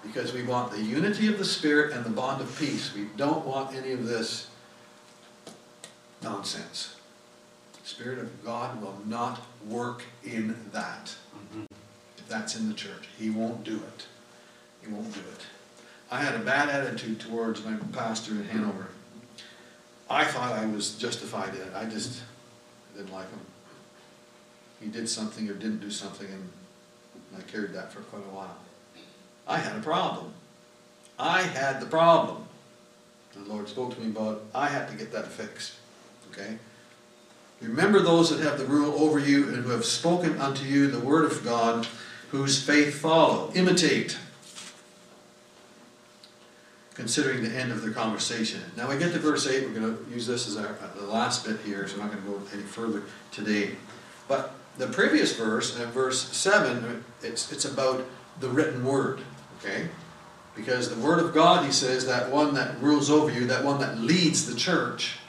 Because 0.01 0.33
we 0.33 0.43
want 0.43 0.71
the 0.71 0.81
unity 0.81 1.27
of 1.27 1.37
the 1.37 1.45
Spirit 1.45 1.93
and 1.93 2.05
the 2.05 2.09
bond 2.09 2.41
of 2.41 2.57
peace. 2.57 2.93
We 2.95 3.07
don't 3.17 3.45
want 3.45 3.75
any 3.75 3.91
of 3.91 4.07
this 4.07 4.47
nonsense. 6.23 6.95
The 7.81 7.87
Spirit 7.87 8.19
of 8.19 8.45
God 8.45 8.81
will 8.81 8.97
not 9.05 9.41
work 9.67 10.03
in 10.23 10.55
that. 10.71 11.13
That's 12.29 12.55
in 12.55 12.69
the 12.69 12.75
church, 12.75 13.09
He 13.17 13.29
won't 13.29 13.63
do 13.63 13.75
it. 13.75 14.05
He 14.81 14.91
won't 14.91 15.13
do 15.13 15.19
it. 15.19 15.45
I 16.11 16.21
had 16.21 16.35
a 16.35 16.39
bad 16.39 16.69
attitude 16.69 17.19
towards 17.19 17.63
my 17.65 17.73
pastor 17.91 18.31
in 18.31 18.45
Hanover. 18.45 18.87
I 20.09 20.23
thought 20.25 20.53
I 20.53 20.65
was 20.65 20.95
justified 20.95 21.53
in 21.55 21.61
it. 21.61 21.73
I 21.75 21.85
just 21.85 22.21
didn't 22.95 23.13
like 23.13 23.29
him. 23.29 23.39
He 24.81 24.87
did 24.87 25.09
something 25.09 25.47
or 25.49 25.53
didn't 25.53 25.81
do 25.81 25.91
something, 25.91 26.27
and 26.27 26.49
I 27.37 27.41
carried 27.41 27.73
that 27.73 27.91
for 27.91 28.01
quite 28.01 28.23
a 28.23 28.35
while. 28.35 28.57
I 29.47 29.57
had 29.57 29.75
a 29.75 29.81
problem. 29.81 30.33
I 31.17 31.41
had 31.41 31.81
the 31.81 31.85
problem. 31.85 32.45
The 33.33 33.53
Lord 33.53 33.67
spoke 33.67 33.93
to 33.93 34.01
me 34.01 34.07
about 34.09 34.43
I 34.55 34.67
had 34.67 34.89
to 34.89 34.95
get 34.95 35.11
that 35.11 35.27
fixed. 35.27 35.73
Okay? 36.31 36.57
Remember 37.61 37.99
those 37.99 38.29
that 38.29 38.39
have 38.43 38.57
the 38.57 38.65
rule 38.65 38.93
over 39.01 39.19
you 39.19 39.49
and 39.49 39.57
who 39.57 39.71
have 39.71 39.85
spoken 39.85 40.39
unto 40.39 40.63
you 40.63 40.87
the 40.87 40.99
word 40.99 41.25
of 41.25 41.43
God, 41.43 41.87
whose 42.31 42.63
faith 42.63 42.99
follow. 42.99 43.51
Imitate 43.55 44.17
considering 46.99 47.41
the 47.41 47.49
end 47.49 47.71
of 47.71 47.81
the 47.81 47.91
conversation. 47.91 48.59
Now 48.75 48.89
we 48.89 48.97
get 48.97 49.13
to 49.13 49.19
verse 49.19 49.47
8, 49.47 49.65
we're 49.65 49.79
going 49.79 49.97
to 49.97 50.11
use 50.11 50.27
this 50.27 50.49
as 50.49 50.57
our 50.57 50.75
the 50.97 51.05
last 51.05 51.45
bit 51.45 51.57
here, 51.61 51.87
so 51.87 51.93
I'm 51.93 52.01
not 52.01 52.11
going 52.11 52.23
to 52.23 52.29
go 52.29 52.41
any 52.51 52.61
further 52.61 53.03
today. 53.31 53.71
But 54.27 54.53
the 54.77 54.87
previous 54.87 55.33
verse, 55.33 55.79
uh, 55.79 55.85
verse 55.85 56.35
7, 56.35 57.01
it's, 57.23 57.53
it's 57.53 57.63
about 57.63 58.05
the 58.41 58.49
written 58.49 58.83
word, 58.83 59.21
okay? 59.59 59.87
Because 60.57 60.93
the 60.93 61.01
word 61.01 61.19
of 61.23 61.33
God, 61.33 61.65
he 61.65 61.71
says, 61.71 62.05
that 62.05 62.31
one 62.31 62.53
that 62.55 62.81
rules 62.81 63.09
over 63.09 63.31
you, 63.31 63.47
that 63.47 63.63
one 63.63 63.79
that 63.79 63.97
leads 63.99 64.45
the 64.45 64.59
church, 64.59 65.19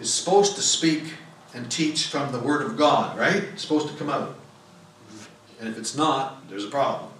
is 0.00 0.12
supposed 0.12 0.56
to 0.56 0.60
speak 0.60 1.14
and 1.54 1.70
teach 1.70 2.08
from 2.08 2.32
the 2.32 2.40
word 2.40 2.62
of 2.62 2.76
God, 2.76 3.16
right? 3.16 3.44
It's 3.44 3.62
supposed 3.62 3.88
to 3.88 3.94
come 3.94 4.10
out. 4.10 4.36
And 5.60 5.68
if 5.68 5.78
it's 5.78 5.96
not, 5.96 6.48
there's 6.48 6.64
a 6.64 6.70
problem. 6.70 7.10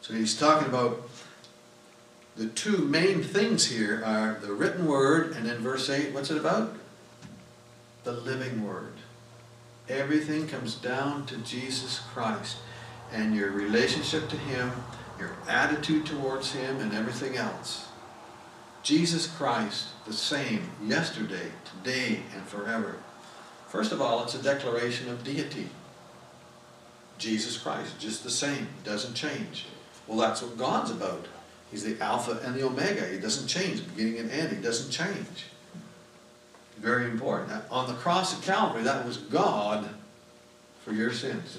So 0.00 0.14
he's 0.14 0.38
talking 0.38 0.68
about 0.68 1.08
the 2.36 2.46
two 2.46 2.78
main 2.78 3.22
things 3.22 3.66
here 3.70 4.02
are 4.04 4.38
the 4.40 4.52
written 4.52 4.86
word, 4.86 5.34
and 5.34 5.46
then 5.46 5.58
verse 5.58 5.88
8, 5.88 6.12
what's 6.12 6.30
it 6.30 6.36
about? 6.36 6.74
The 8.04 8.12
living 8.12 8.66
word. 8.66 8.92
Everything 9.88 10.46
comes 10.46 10.74
down 10.74 11.26
to 11.26 11.36
Jesus 11.38 12.00
Christ 12.12 12.58
and 13.12 13.34
your 13.34 13.50
relationship 13.50 14.28
to 14.28 14.36
Him, 14.36 14.72
your 15.18 15.36
attitude 15.48 16.06
towards 16.06 16.52
Him, 16.52 16.80
and 16.80 16.92
everything 16.92 17.36
else. 17.36 17.86
Jesus 18.82 19.26
Christ, 19.26 19.86
the 20.06 20.12
same 20.12 20.70
yesterday, 20.84 21.50
today, 21.64 22.20
and 22.34 22.44
forever. 22.44 22.96
First 23.66 23.92
of 23.92 24.00
all, 24.00 24.22
it's 24.22 24.34
a 24.34 24.42
declaration 24.42 25.08
of 25.08 25.24
deity. 25.24 25.68
Jesus 27.18 27.56
Christ, 27.56 27.98
just 27.98 28.24
the 28.24 28.30
same, 28.30 28.68
doesn't 28.84 29.14
change. 29.14 29.66
Well, 30.06 30.18
that's 30.18 30.42
what 30.42 30.56
God's 30.56 30.90
about. 30.90 31.26
He's 31.70 31.84
the 31.84 32.00
Alpha 32.02 32.40
and 32.44 32.54
the 32.54 32.64
Omega. 32.64 33.06
He 33.06 33.18
doesn't 33.18 33.48
change, 33.48 33.86
beginning 33.88 34.20
and 34.20 34.30
end. 34.30 34.56
He 34.56 34.62
doesn't 34.62 34.90
change. 34.90 35.46
Very 36.78 37.06
important. 37.06 37.50
Now, 37.50 37.62
on 37.70 37.88
the 37.88 37.94
cross 37.94 38.36
of 38.36 38.44
Calvary, 38.44 38.82
that 38.82 39.04
was 39.04 39.16
God 39.16 39.88
for 40.84 40.92
your 40.92 41.12
sins, 41.12 41.58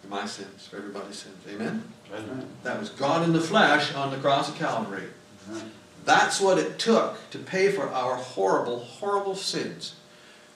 for 0.00 0.08
my 0.08 0.26
sins, 0.26 0.66
for 0.66 0.78
everybody's 0.78 1.18
sins. 1.18 1.36
Amen? 1.48 1.84
Amen. 2.12 2.48
That 2.62 2.80
was 2.80 2.90
God 2.90 3.22
in 3.24 3.32
the 3.32 3.40
flesh 3.40 3.94
on 3.94 4.10
the 4.10 4.16
cross 4.16 4.48
of 4.48 4.56
Calvary. 4.56 5.04
Amen. 5.48 5.70
That's 6.04 6.40
what 6.40 6.58
it 6.58 6.78
took 6.78 7.18
to 7.30 7.38
pay 7.38 7.70
for 7.70 7.88
our 7.88 8.16
horrible, 8.16 8.80
horrible 8.80 9.36
sins, 9.36 9.94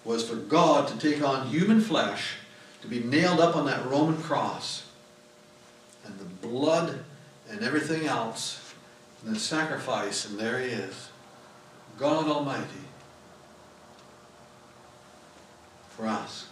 was 0.04 0.28
for 0.28 0.36
God 0.36 0.88
to 0.88 0.98
take 0.98 1.22
on 1.22 1.48
human 1.48 1.80
flesh, 1.80 2.34
to 2.82 2.88
be 2.88 3.00
nailed 3.00 3.40
up 3.40 3.56
on 3.56 3.66
that 3.66 3.84
Roman 3.86 4.20
cross. 4.22 4.86
And 6.04 6.18
the 6.18 6.46
blood 6.46 7.04
and 7.50 7.62
everything 7.62 8.06
else 8.06 8.72
and 9.24 9.34
the 9.34 9.40
sacrifice, 9.40 10.28
and 10.28 10.38
there 10.38 10.60
he 10.60 10.68
is, 10.68 11.08
God 11.98 12.26
Almighty, 12.26 12.64
for 15.90 16.06
us. 16.06 16.46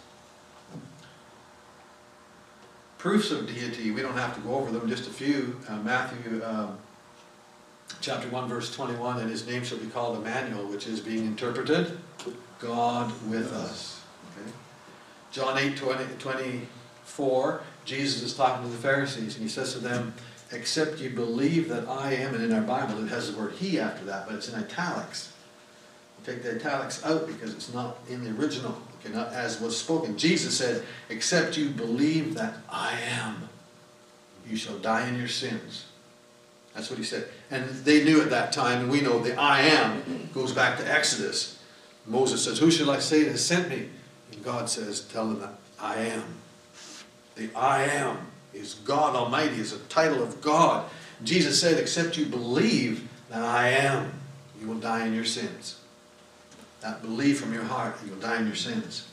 Proofs 2.97 3.31
of 3.31 3.47
deity, 3.47 3.91
we 3.91 4.01
don't 4.01 4.17
have 4.17 4.35
to 4.35 4.41
go 4.41 4.55
over 4.55 4.71
them, 4.71 4.89
just 4.89 5.07
a 5.07 5.11
few. 5.11 5.57
Uh, 5.69 5.77
Matthew 5.77 6.43
um, 6.43 6.77
chapter 8.01 8.27
1, 8.27 8.49
verse 8.49 8.73
21, 8.75 9.19
and 9.19 9.29
his 9.29 9.47
name 9.47 9.63
shall 9.63 9.77
be 9.77 9.87
called 9.87 10.17
Emmanuel, 10.17 10.65
which 10.65 10.87
is 10.87 10.99
being 10.99 11.25
interpreted, 11.25 11.97
God 12.59 13.11
with 13.29 13.53
us. 13.53 14.01
Okay? 14.35 14.51
John 15.37 15.55
8, 15.55 15.77
20, 15.77 16.03
24, 16.17 17.61
Jesus 17.85 18.23
is 18.23 18.33
talking 18.33 18.63
to 18.63 18.75
the 18.75 18.81
Pharisees, 18.81 19.35
and 19.35 19.43
he 19.43 19.47
says 19.47 19.71
to 19.73 19.79
them, 19.79 20.15
except 20.51 20.97
you 20.97 21.11
believe 21.11 21.69
that 21.69 21.87
I 21.87 22.13
am, 22.15 22.33
and 22.33 22.43
in 22.43 22.51
our 22.53 22.61
Bible 22.61 23.03
it 23.03 23.09
has 23.09 23.31
the 23.31 23.37
word 23.37 23.53
he 23.53 23.79
after 23.79 24.03
that, 24.05 24.25
but 24.25 24.33
it's 24.33 24.49
in 24.49 24.59
italics. 24.59 25.31
We'll 26.17 26.33
take 26.33 26.43
the 26.43 26.55
italics 26.55 27.05
out 27.05 27.27
because 27.27 27.53
it's 27.53 27.71
not 27.71 27.97
in 28.09 28.23
the 28.23 28.31
original, 28.41 28.81
okay, 28.99 29.13
not 29.13 29.31
as 29.31 29.61
was 29.61 29.77
spoken. 29.77 30.17
Jesus 30.17 30.57
said, 30.57 30.83
except 31.09 31.55
you 31.55 31.69
believe 31.69 32.33
that 32.33 32.55
I 32.67 32.99
am, 32.99 33.47
you 34.49 34.57
shall 34.57 34.79
die 34.79 35.07
in 35.07 35.19
your 35.19 35.27
sins. 35.27 35.85
That's 36.73 36.89
what 36.89 36.97
he 36.97 37.05
said. 37.05 37.27
And 37.51 37.69
they 37.85 38.03
knew 38.03 38.21
at 38.21 38.31
that 38.31 38.51
time, 38.51 38.81
and 38.81 38.91
we 38.91 39.01
know 39.01 39.19
the 39.19 39.39
I 39.39 39.61
am 39.61 40.31
goes 40.33 40.51
back 40.51 40.79
to 40.79 40.91
Exodus. 40.91 41.61
Moses 42.07 42.43
says, 42.43 42.57
Who 42.57 42.71
shall 42.71 42.89
I 42.89 42.97
say 42.97 43.25
has 43.25 43.45
sent 43.45 43.69
me? 43.69 43.89
God 44.43 44.69
says, 44.69 45.01
Tell 45.01 45.27
them 45.27 45.39
that 45.39 45.53
I 45.79 45.95
am. 45.97 46.23
The 47.35 47.49
I 47.55 47.83
am 47.83 48.17
is 48.53 48.75
God 48.75 49.15
Almighty, 49.15 49.59
is 49.59 49.73
a 49.73 49.79
title 49.79 50.23
of 50.23 50.41
God. 50.41 50.89
Jesus 51.23 51.59
said, 51.59 51.79
except 51.79 52.17
you 52.17 52.25
believe 52.25 53.07
that 53.29 53.41
I 53.41 53.69
am, 53.69 54.11
you 54.59 54.67
will 54.67 54.79
die 54.79 55.05
in 55.05 55.13
your 55.13 55.25
sins. 55.25 55.79
That 56.81 57.01
belief 57.01 57.39
from 57.39 57.53
your 57.53 57.63
heart, 57.63 57.97
you 58.05 58.11
will 58.11 58.19
die 58.19 58.39
in 58.39 58.47
your 58.47 58.55
sins. 58.55 59.07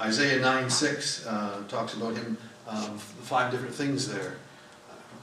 Isaiah 0.00 0.40
9 0.40 0.70
6 0.70 1.26
uh, 1.26 1.62
talks 1.68 1.94
about 1.94 2.16
him, 2.16 2.36
um, 2.68 2.98
five 2.98 3.50
different 3.50 3.74
things 3.74 4.08
there. 4.08 4.36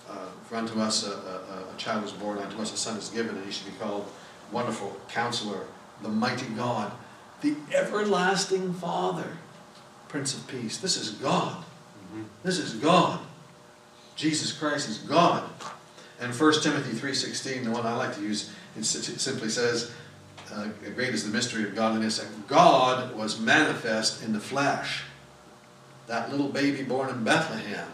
Uh, 0.09 0.17
for 0.43 0.55
unto 0.55 0.79
us 0.79 1.07
a, 1.07 1.11
a, 1.11 1.73
a, 1.73 1.77
child 1.77 2.03
was 2.03 2.11
born, 2.11 2.37
unto 2.37 2.61
us 2.61 2.73
a 2.73 2.77
son 2.77 2.97
is 2.97 3.09
given, 3.09 3.35
and 3.35 3.45
he 3.45 3.51
should 3.51 3.65
be 3.65 3.77
called 3.79 4.11
Wonderful 4.51 4.95
Counselor, 5.09 5.61
the 6.01 6.09
Mighty 6.09 6.47
God, 6.55 6.91
the 7.41 7.55
Everlasting 7.73 8.73
Father, 8.73 9.37
Prince 10.07 10.35
of 10.35 10.47
Peace. 10.47 10.77
This 10.77 10.97
is 10.97 11.11
God. 11.11 11.63
This 12.43 12.59
is 12.59 12.73
God. 12.73 13.19
Jesus 14.15 14.51
Christ 14.51 14.89
is 14.89 14.99
God. 14.99 15.43
And 16.19 16.33
1 16.33 16.61
Timothy 16.61 16.97
3.16, 16.97 17.65
the 17.65 17.71
one 17.71 17.85
I 17.85 17.95
like 17.95 18.15
to 18.15 18.21
use, 18.21 18.51
it 18.77 18.85
simply 18.85 19.49
says, 19.49 19.91
uh, 20.53 20.67
great 20.95 21.13
is 21.13 21.25
the 21.25 21.31
mystery 21.31 21.63
of 21.63 21.75
godliness, 21.75 22.25
God 22.47 23.15
was 23.15 23.39
manifest 23.39 24.23
in 24.23 24.31
the 24.31 24.39
flesh. 24.39 25.03
That 26.07 26.31
little 26.31 26.49
baby 26.49 26.83
born 26.83 27.09
in 27.09 27.23
Bethlehem 27.23 27.87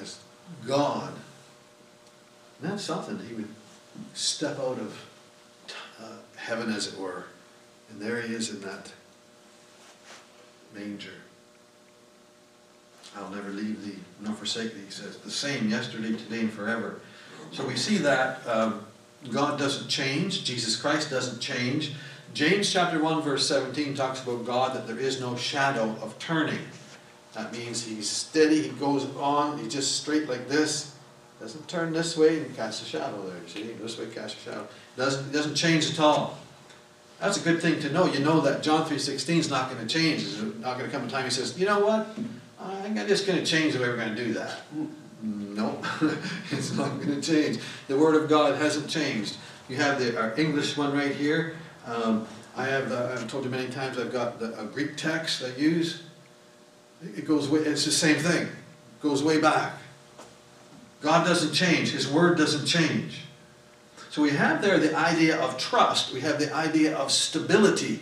as 0.00 0.18
God. 0.66 1.12
And 2.60 2.70
that's 2.70 2.84
something. 2.84 3.18
He 3.26 3.34
would 3.34 3.48
step 4.14 4.58
out 4.58 4.78
of 4.78 5.04
uh, 6.00 6.16
heaven, 6.36 6.70
as 6.70 6.88
it 6.88 6.98
were. 6.98 7.24
And 7.90 8.00
there 8.00 8.20
he 8.20 8.34
is 8.34 8.50
in 8.50 8.60
that 8.62 8.92
manger. 10.74 11.10
I'll 13.16 13.30
never 13.30 13.50
leave 13.50 13.84
thee 13.84 13.98
nor 14.20 14.34
forsake 14.34 14.74
thee, 14.74 14.82
he 14.84 14.90
says. 14.90 15.16
The 15.16 15.30
same 15.30 15.68
yesterday, 15.68 16.12
today, 16.12 16.40
and 16.40 16.52
forever. 16.52 17.00
So 17.52 17.66
we 17.66 17.76
see 17.76 17.98
that 17.98 18.46
um, 18.46 18.84
God 19.30 19.58
doesn't 19.58 19.88
change. 19.88 20.44
Jesus 20.44 20.76
Christ 20.76 21.10
doesn't 21.10 21.40
change. 21.40 21.94
James 22.34 22.70
chapter 22.70 23.02
1 23.02 23.22
verse 23.22 23.48
17 23.48 23.94
talks 23.94 24.22
about 24.22 24.44
God 24.44 24.76
that 24.76 24.86
there 24.86 24.98
is 24.98 25.20
no 25.20 25.34
shadow 25.36 25.96
of 26.02 26.18
turning. 26.18 26.60
That 27.32 27.52
means 27.52 27.84
he's 27.84 28.08
steady, 28.08 28.62
he 28.62 28.68
goes 28.70 29.06
on, 29.16 29.58
he's 29.58 29.72
just 29.72 30.00
straight 30.00 30.28
like 30.28 30.48
this. 30.48 30.94
Doesn't 31.40 31.68
turn 31.68 31.92
this 31.92 32.16
way 32.16 32.38
and 32.38 32.56
cast 32.56 32.82
a 32.82 32.84
shadow 32.84 33.22
there, 33.22 33.38
you 33.40 33.48
see? 33.48 33.72
This 33.74 33.98
way 33.98 34.06
cast 34.06 34.36
a 34.36 34.40
shadow. 34.40 34.68
Doesn't, 34.96 35.32
doesn't 35.32 35.54
change 35.54 35.90
at 35.90 36.00
all. 36.00 36.38
That's 37.20 37.36
a 37.36 37.40
good 37.40 37.60
thing 37.60 37.80
to 37.80 37.90
know. 37.90 38.06
You 38.06 38.20
know 38.20 38.40
that 38.42 38.62
John 38.62 38.84
3.16 38.84 39.38
is 39.38 39.50
not 39.50 39.70
going 39.70 39.84
to 39.84 39.92
change. 39.92 40.22
There's 40.24 40.54
not 40.56 40.78
going 40.78 40.88
to 40.88 40.96
come 40.96 41.06
a 41.06 41.10
time 41.10 41.24
he 41.24 41.30
says, 41.30 41.58
you 41.58 41.66
know 41.66 41.80
what? 41.80 42.06
I'm 42.60 42.94
just 43.08 43.26
going 43.26 43.38
to 43.38 43.44
change 43.44 43.74
the 43.74 43.80
way 43.80 43.88
we're 43.88 43.96
going 43.96 44.14
to 44.14 44.24
do 44.24 44.32
that. 44.34 44.60
No, 45.22 45.80
it's 46.50 46.72
not 46.72 47.00
going 47.00 47.20
to 47.20 47.22
change. 47.22 47.58
The 47.88 47.98
Word 47.98 48.14
of 48.22 48.28
God 48.28 48.56
hasn't 48.56 48.88
changed. 48.88 49.36
You 49.68 49.76
have 49.76 49.98
the, 49.98 50.18
our 50.18 50.38
English 50.38 50.76
one 50.76 50.96
right 50.96 51.14
here. 51.14 51.56
Um, 51.86 52.26
I 52.56 52.66
have, 52.66 52.88
the, 52.88 53.12
I've 53.12 53.28
told 53.28 53.44
you 53.44 53.50
many 53.50 53.68
times, 53.68 53.98
I've 53.98 54.12
got 54.12 54.38
the, 54.38 54.58
a 54.60 54.64
Greek 54.64 54.96
text 54.96 55.42
I 55.42 55.58
use. 55.58 56.02
It 57.02 57.26
goes 57.26 57.48
way, 57.48 57.60
it's 57.60 57.84
the 57.84 57.90
same 57.90 58.16
thing. 58.16 58.42
It 58.42 59.02
goes 59.02 59.22
way 59.22 59.40
back. 59.40 59.74
God 61.00 61.24
doesn't 61.24 61.52
change. 61.52 61.90
His 61.90 62.08
Word 62.08 62.38
doesn't 62.38 62.66
change. 62.66 63.22
So 64.18 64.24
we 64.24 64.30
have 64.30 64.60
there 64.60 64.80
the 64.80 64.96
idea 64.96 65.40
of 65.40 65.56
trust. 65.58 66.12
We 66.12 66.22
have 66.22 66.40
the 66.40 66.52
idea 66.52 66.96
of 66.96 67.12
stability. 67.12 68.00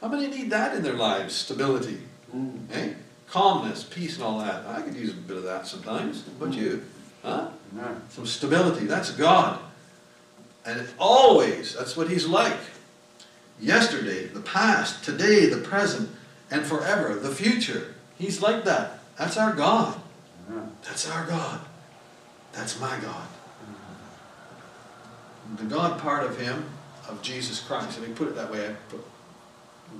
How 0.00 0.08
many 0.08 0.26
need 0.26 0.48
that 0.48 0.74
in 0.74 0.82
their 0.82 0.94
lives? 0.94 1.34
Stability. 1.34 1.98
Mm. 2.34 2.60
Eh? 2.72 2.94
Calmness, 3.28 3.84
peace, 3.84 4.14
and 4.14 4.24
all 4.24 4.38
that. 4.38 4.64
I 4.66 4.80
could 4.80 4.94
use 4.94 5.10
a 5.10 5.16
bit 5.16 5.36
of 5.36 5.42
that 5.42 5.66
sometimes. 5.66 6.26
About 6.28 6.54
you? 6.54 6.82
Huh? 7.22 7.48
Yeah. 7.76 7.92
Some 8.08 8.24
stability. 8.24 8.86
That's 8.86 9.10
God. 9.10 9.60
And 10.64 10.88
always, 10.98 11.74
that's 11.74 11.94
what 11.94 12.08
He's 12.08 12.26
like. 12.26 12.56
Yesterday, 13.60 14.28
the 14.28 14.40
past, 14.40 15.04
today, 15.04 15.44
the 15.44 15.58
present, 15.58 16.08
and 16.50 16.64
forever, 16.64 17.16
the 17.16 17.34
future. 17.34 17.96
He's 18.16 18.40
like 18.40 18.64
that. 18.64 19.00
That's 19.18 19.36
our 19.36 19.52
God. 19.52 20.00
That's 20.84 21.06
our 21.10 21.26
God. 21.26 21.60
That's 22.54 22.80
my 22.80 22.98
God. 23.02 23.26
The 25.56 25.64
God 25.64 26.00
part 26.00 26.24
of 26.24 26.38
Him, 26.38 26.64
of 27.08 27.20
Jesus 27.22 27.60
Christ, 27.60 27.98
and 27.98 28.06
we 28.06 28.14
put 28.14 28.28
it 28.28 28.36
that 28.36 28.50
way, 28.50 28.68
I 28.68 28.72
put 28.88 29.04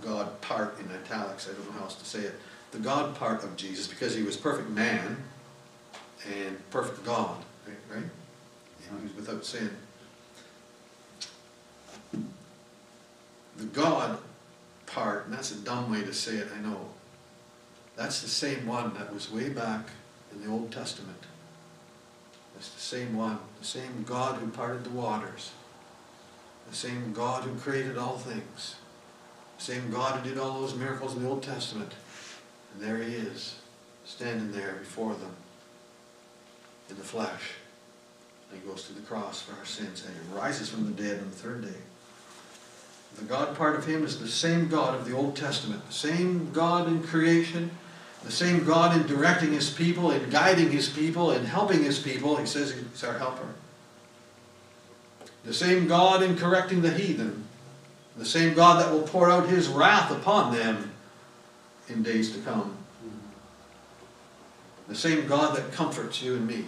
God 0.00 0.40
part 0.40 0.78
in 0.78 0.90
italics, 0.92 1.48
I 1.48 1.52
don't 1.52 1.66
know 1.66 1.72
how 1.72 1.84
else 1.84 1.96
to 1.96 2.04
say 2.04 2.20
it. 2.20 2.34
The 2.70 2.78
God 2.78 3.16
part 3.16 3.42
of 3.42 3.56
Jesus, 3.56 3.88
because 3.88 4.14
He 4.14 4.22
was 4.22 4.36
perfect 4.36 4.70
man 4.70 5.16
and 6.26 6.70
perfect 6.70 7.04
God, 7.04 7.36
right? 7.66 7.96
right? 7.96 8.10
He 8.80 9.02
was 9.02 9.14
without 9.16 9.44
sin. 9.44 9.70
The 13.56 13.64
God 13.72 14.18
part, 14.86 15.26
and 15.26 15.34
that's 15.34 15.50
a 15.50 15.56
dumb 15.56 15.90
way 15.90 16.02
to 16.02 16.14
say 16.14 16.36
it, 16.36 16.48
I 16.56 16.60
know. 16.60 16.88
That's 17.96 18.22
the 18.22 18.28
same 18.28 18.66
one 18.66 18.94
that 18.94 19.12
was 19.12 19.30
way 19.30 19.48
back 19.48 19.86
in 20.32 20.42
the 20.42 20.50
Old 20.50 20.72
Testament. 20.72 21.18
It's 22.60 22.68
the 22.68 22.78
same 22.78 23.16
one, 23.16 23.38
the 23.58 23.66
same 23.66 24.04
God 24.06 24.38
who 24.38 24.46
parted 24.48 24.84
the 24.84 24.90
waters, 24.90 25.52
the 26.68 26.76
same 26.76 27.14
God 27.14 27.42
who 27.42 27.58
created 27.58 27.96
all 27.96 28.18
things, 28.18 28.76
the 29.56 29.64
same 29.64 29.90
God 29.90 30.20
who 30.20 30.28
did 30.28 30.38
all 30.38 30.60
those 30.60 30.74
miracles 30.74 31.16
in 31.16 31.22
the 31.22 31.28
Old 31.30 31.42
Testament. 31.42 31.92
And 32.74 32.82
there 32.82 32.98
he 32.98 33.14
is, 33.14 33.56
standing 34.04 34.52
there 34.52 34.74
before 34.74 35.14
them 35.14 35.32
in 36.90 36.98
the 36.98 37.02
flesh. 37.02 37.52
And 38.50 38.60
he 38.60 38.68
goes 38.68 38.84
to 38.88 38.92
the 38.92 39.00
cross 39.00 39.40
for 39.40 39.58
our 39.58 39.64
sins, 39.64 40.04
and 40.04 40.14
he 40.14 40.38
rises 40.38 40.68
from 40.68 40.84
the 40.84 41.02
dead 41.02 41.18
on 41.18 41.30
the 41.30 41.36
third 41.36 41.62
day. 41.62 41.80
The 43.16 43.24
God 43.24 43.56
part 43.56 43.76
of 43.76 43.86
him 43.86 44.04
is 44.04 44.20
the 44.20 44.28
same 44.28 44.68
God 44.68 44.94
of 44.94 45.08
the 45.08 45.16
Old 45.16 45.34
Testament, 45.34 45.86
the 45.86 45.94
same 45.94 46.52
God 46.52 46.88
in 46.88 47.02
creation, 47.02 47.70
the 48.24 48.30
same 48.30 48.64
God 48.64 48.94
in 48.96 49.06
directing 49.06 49.52
his 49.52 49.70
people, 49.70 50.10
in 50.10 50.28
guiding 50.30 50.70
his 50.70 50.88
people, 50.88 51.30
in 51.30 51.44
helping 51.44 51.82
his 51.82 51.98
people. 51.98 52.36
He 52.36 52.46
says 52.46 52.72
he's 52.72 53.04
our 53.04 53.18
helper. 53.18 53.48
The 55.44 55.54
same 55.54 55.88
God 55.88 56.22
in 56.22 56.36
correcting 56.36 56.82
the 56.82 56.90
heathen. 56.90 57.44
The 58.16 58.26
same 58.26 58.54
God 58.54 58.80
that 58.80 58.92
will 58.92 59.02
pour 59.02 59.30
out 59.30 59.48
his 59.48 59.68
wrath 59.68 60.10
upon 60.10 60.54
them 60.54 60.90
in 61.88 62.02
days 62.02 62.32
to 62.32 62.40
come. 62.40 62.76
The 64.88 64.94
same 64.94 65.26
God 65.26 65.56
that 65.56 65.72
comforts 65.72 66.20
you 66.20 66.34
and 66.34 66.46
me. 66.46 66.64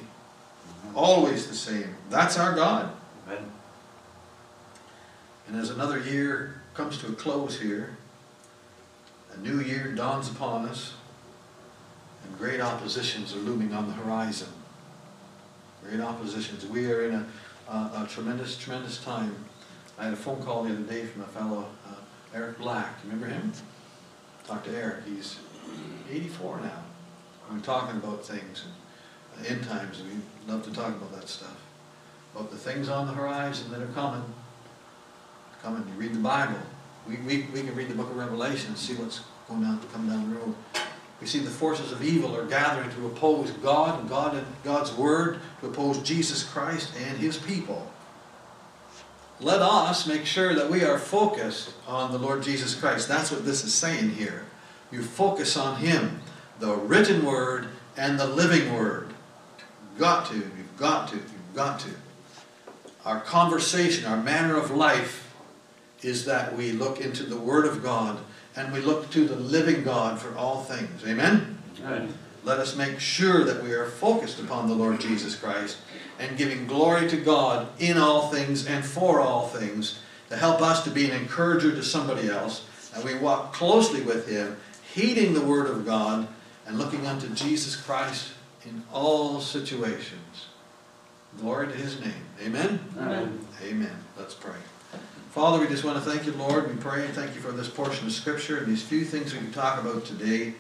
Always 0.95 1.49
the 1.49 1.55
same. 1.55 1.97
That's 2.09 2.39
our 2.39 2.55
God. 2.55 2.93
Amen. 3.27 3.45
And 5.49 5.57
as 5.57 5.71
another 5.71 5.99
year 5.99 6.63
comes 6.73 6.99
to 6.99 7.09
a 7.09 7.13
close 7.13 7.61
here, 7.61 7.97
a 9.35 9.39
new 9.39 9.61
year 9.61 9.93
dawns 9.93 10.31
upon 10.31 10.67
us, 10.67 10.95
and 12.25 12.39
great 12.39 12.61
oppositions 12.61 13.35
are 13.35 13.39
looming 13.39 13.73
on 13.73 13.87
the 13.87 13.95
horizon. 13.95 14.49
Great 15.85 16.01
oppositions. 16.01 16.65
We 16.67 16.91
are 16.91 17.05
in 17.05 17.15
a, 17.15 17.27
a, 17.69 18.05
a 18.05 18.07
tremendous, 18.09 18.57
tremendous 18.57 19.03
time. 19.03 19.35
I 19.99 20.05
had 20.05 20.13
a 20.13 20.17
phone 20.17 20.43
call 20.43 20.65
the 20.65 20.73
other 20.73 20.83
day 20.83 21.05
from 21.05 21.23
a 21.23 21.27
fellow, 21.27 21.69
uh, 21.87 21.95
Eric 22.35 22.59
Black. 22.59 22.95
Remember 23.05 23.27
him? 23.27 23.53
Talked 24.47 24.67
to 24.67 24.77
Eric. 24.77 25.05
He's 25.07 25.39
84 26.11 26.61
now. 26.61 26.83
We're 27.51 27.59
talking 27.61 27.97
about 27.99 28.25
things, 28.25 28.65
and 29.37 29.47
end 29.47 29.65
times, 29.65 30.03
we 30.03 30.51
love 30.51 30.65
to 30.65 30.73
talk 30.73 30.89
about 30.89 31.13
that 31.13 31.29
stuff. 31.29 31.61
About 32.35 32.51
the 32.51 32.57
things 32.57 32.89
on 32.89 33.07
the 33.07 33.13
horizon 33.13 33.71
that 33.73 33.83
are 33.83 33.87
coming 33.89 34.25
come 35.63 35.77
and 35.77 35.87
you 35.89 35.95
read 35.95 36.13
the 36.13 36.19
Bible. 36.19 36.59
We, 37.07 37.17
we, 37.19 37.47
we 37.53 37.63
can 37.63 37.75
read 37.75 37.89
the 37.89 37.95
book 37.95 38.11
of 38.11 38.17
Revelation 38.17 38.71
and 38.71 38.79
see 38.79 38.95
what's 38.95 39.21
going 39.49 39.63
down, 39.63 39.81
come 39.93 40.09
down 40.09 40.31
the 40.31 40.41
road. 40.41 40.55
We 41.23 41.29
see 41.29 41.39
the 41.39 41.51
forces 41.51 41.93
of 41.93 42.03
evil 42.03 42.37
are 42.37 42.47
gathering 42.47 42.91
to 42.91 43.07
oppose 43.07 43.53
God 43.53 44.01
and 44.01 44.09
God 44.09 44.35
and 44.35 44.45
God's 44.65 44.93
word, 44.93 45.39
to 45.61 45.69
oppose 45.69 46.03
Jesus 46.03 46.43
Christ 46.43 46.93
and 46.99 47.17
his 47.17 47.37
people. 47.37 47.89
Let 49.39 49.63
us 49.63 50.05
make 50.09 50.27
sure 50.27 50.53
that 50.53 50.69
we 50.69 50.83
are 50.83 50.99
focused 50.99 51.75
on 51.87 52.11
the 52.11 52.19
Lord 52.19 52.43
Jesus 52.43 52.75
Christ. 52.75 53.07
That's 53.07 53.31
what 53.31 53.45
this 53.45 53.63
is 53.63 53.73
saying 53.73 54.11
here. 54.11 54.47
You 54.91 55.05
focus 55.05 55.57
on 55.57 55.77
him, 55.77 56.21
the 56.59 56.75
written 56.75 57.25
word 57.25 57.69
and 57.97 58.19
the 58.19 58.27
living 58.27 58.75
word. 58.75 59.15
You've 59.93 60.01
got 60.01 60.27
to, 60.27 60.35
you've 60.35 60.77
got 60.77 61.07
to, 61.11 61.17
you've 61.17 61.55
got 61.55 61.79
to. 61.81 61.91
Our 63.05 63.21
conversation, 63.21 64.07
our 64.07 64.21
manner 64.21 64.57
of 64.57 64.73
life 64.73 65.33
is 66.03 66.25
that 66.25 66.57
we 66.57 66.73
look 66.73 67.01
into 67.01 67.23
the 67.23 67.37
Word 67.37 67.65
of 67.65 67.81
God 67.81 68.19
and 68.57 68.73
we 68.73 68.81
look 68.81 69.11
to 69.11 69.27
the 69.27 69.37
living 69.37 69.85
God 69.85 70.21
for 70.21 70.37
all 70.37 70.63
things. 70.63 71.05
Amen? 71.07 71.59
Amen. 71.85 72.15
Let 72.45 72.59
us 72.59 72.77
make 72.77 72.99
sure 72.99 73.45
that 73.45 73.63
we 73.63 73.73
are 73.73 73.87
focused 73.87 74.41
upon 74.41 74.69
the 74.69 74.75
Lord 74.75 75.01
Jesus 75.01 75.37
Christ 75.37 75.79
and 76.19 76.37
giving 76.37 76.67
glory 76.67 77.09
to 77.09 77.17
God 77.17 77.69
in 77.79 77.97
all 77.97 78.31
things 78.31 78.67
and 78.67 78.85
for 78.85 79.21
all 79.21 79.47
things 79.47 80.01
to 80.29 80.37
help 80.37 80.61
us 80.61 80.83
to 80.85 80.91
be 80.91 81.09
an 81.09 81.13
encourager 81.13 81.71
to 81.71 81.83
somebody 81.83 82.29
else. 82.29 82.67
And 82.95 83.05
we 83.05 83.15
walk 83.15 83.53
closely 83.53 84.03
with 84.03 84.29
Him, 84.29 84.57
heeding 84.93 85.35
the 85.35 85.45
Word 85.45 85.67
of 85.67 85.87
God 85.87 86.27
and 86.67 86.79
looking 86.79 87.07
unto 87.07 87.29
Jesus 87.29 87.77
Christ 87.77 88.33
in 88.65 88.83
all 88.93 89.41
situations. 89.41 90.47
Glory 91.39 91.69
to 91.69 91.75
His 91.75 92.01
name. 92.01 92.27
Amen? 92.43 92.81
Amen. 92.99 93.47
Amen. 93.63 93.97
Let's 94.19 94.35
pray. 94.35 94.57
Father, 95.33 95.61
we 95.61 95.67
just 95.67 95.83
want 95.83 95.97
to 95.97 96.11
thank 96.11 96.27
you, 96.27 96.33
Lord. 96.33 96.69
We 96.69 96.77
pray 96.77 97.07
and 97.07 97.15
thank 97.15 97.35
you 97.35 97.41
for 97.41 97.53
this 97.53 97.67
portion 97.67 98.07
of 98.07 98.13
Scripture 98.13 98.59
and 98.59 98.67
these 98.67 98.83
few 98.83 99.03
things 99.03 99.33
we 99.33 99.39
can 99.39 99.51
talk 99.51 99.81
about 99.81 100.05
today. 100.05 100.53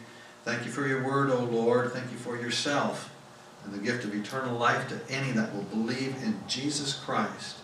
Thank 0.46 0.64
you 0.64 0.72
for 0.72 0.88
your 0.88 1.04
word, 1.04 1.28
O 1.28 1.40
Lord. 1.44 1.92
Thank 1.92 2.10
you 2.10 2.16
for 2.16 2.38
yourself 2.38 3.14
and 3.64 3.74
the 3.74 3.78
gift 3.78 4.06
of 4.06 4.14
eternal 4.14 4.56
life 4.56 4.88
to 4.88 4.98
any 5.14 5.30
that 5.32 5.54
will 5.54 5.64
believe 5.64 6.16
in 6.22 6.40
Jesus 6.48 6.94
Christ, 6.94 7.58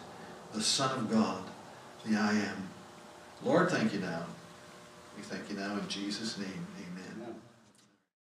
the 0.53 0.61
Son 0.61 0.99
of 0.99 1.11
God, 1.11 1.45
the 2.05 2.15
I 2.15 2.33
am. 2.33 2.69
Lord, 3.43 3.71
thank 3.71 3.95
you 3.95 4.01
now. 4.01 4.27
We 5.17 5.23
thank 5.23 5.49
you 5.49 5.57
now 5.57 5.79
in 5.79 5.89
Jesus' 5.89 6.37
name. 6.37 6.67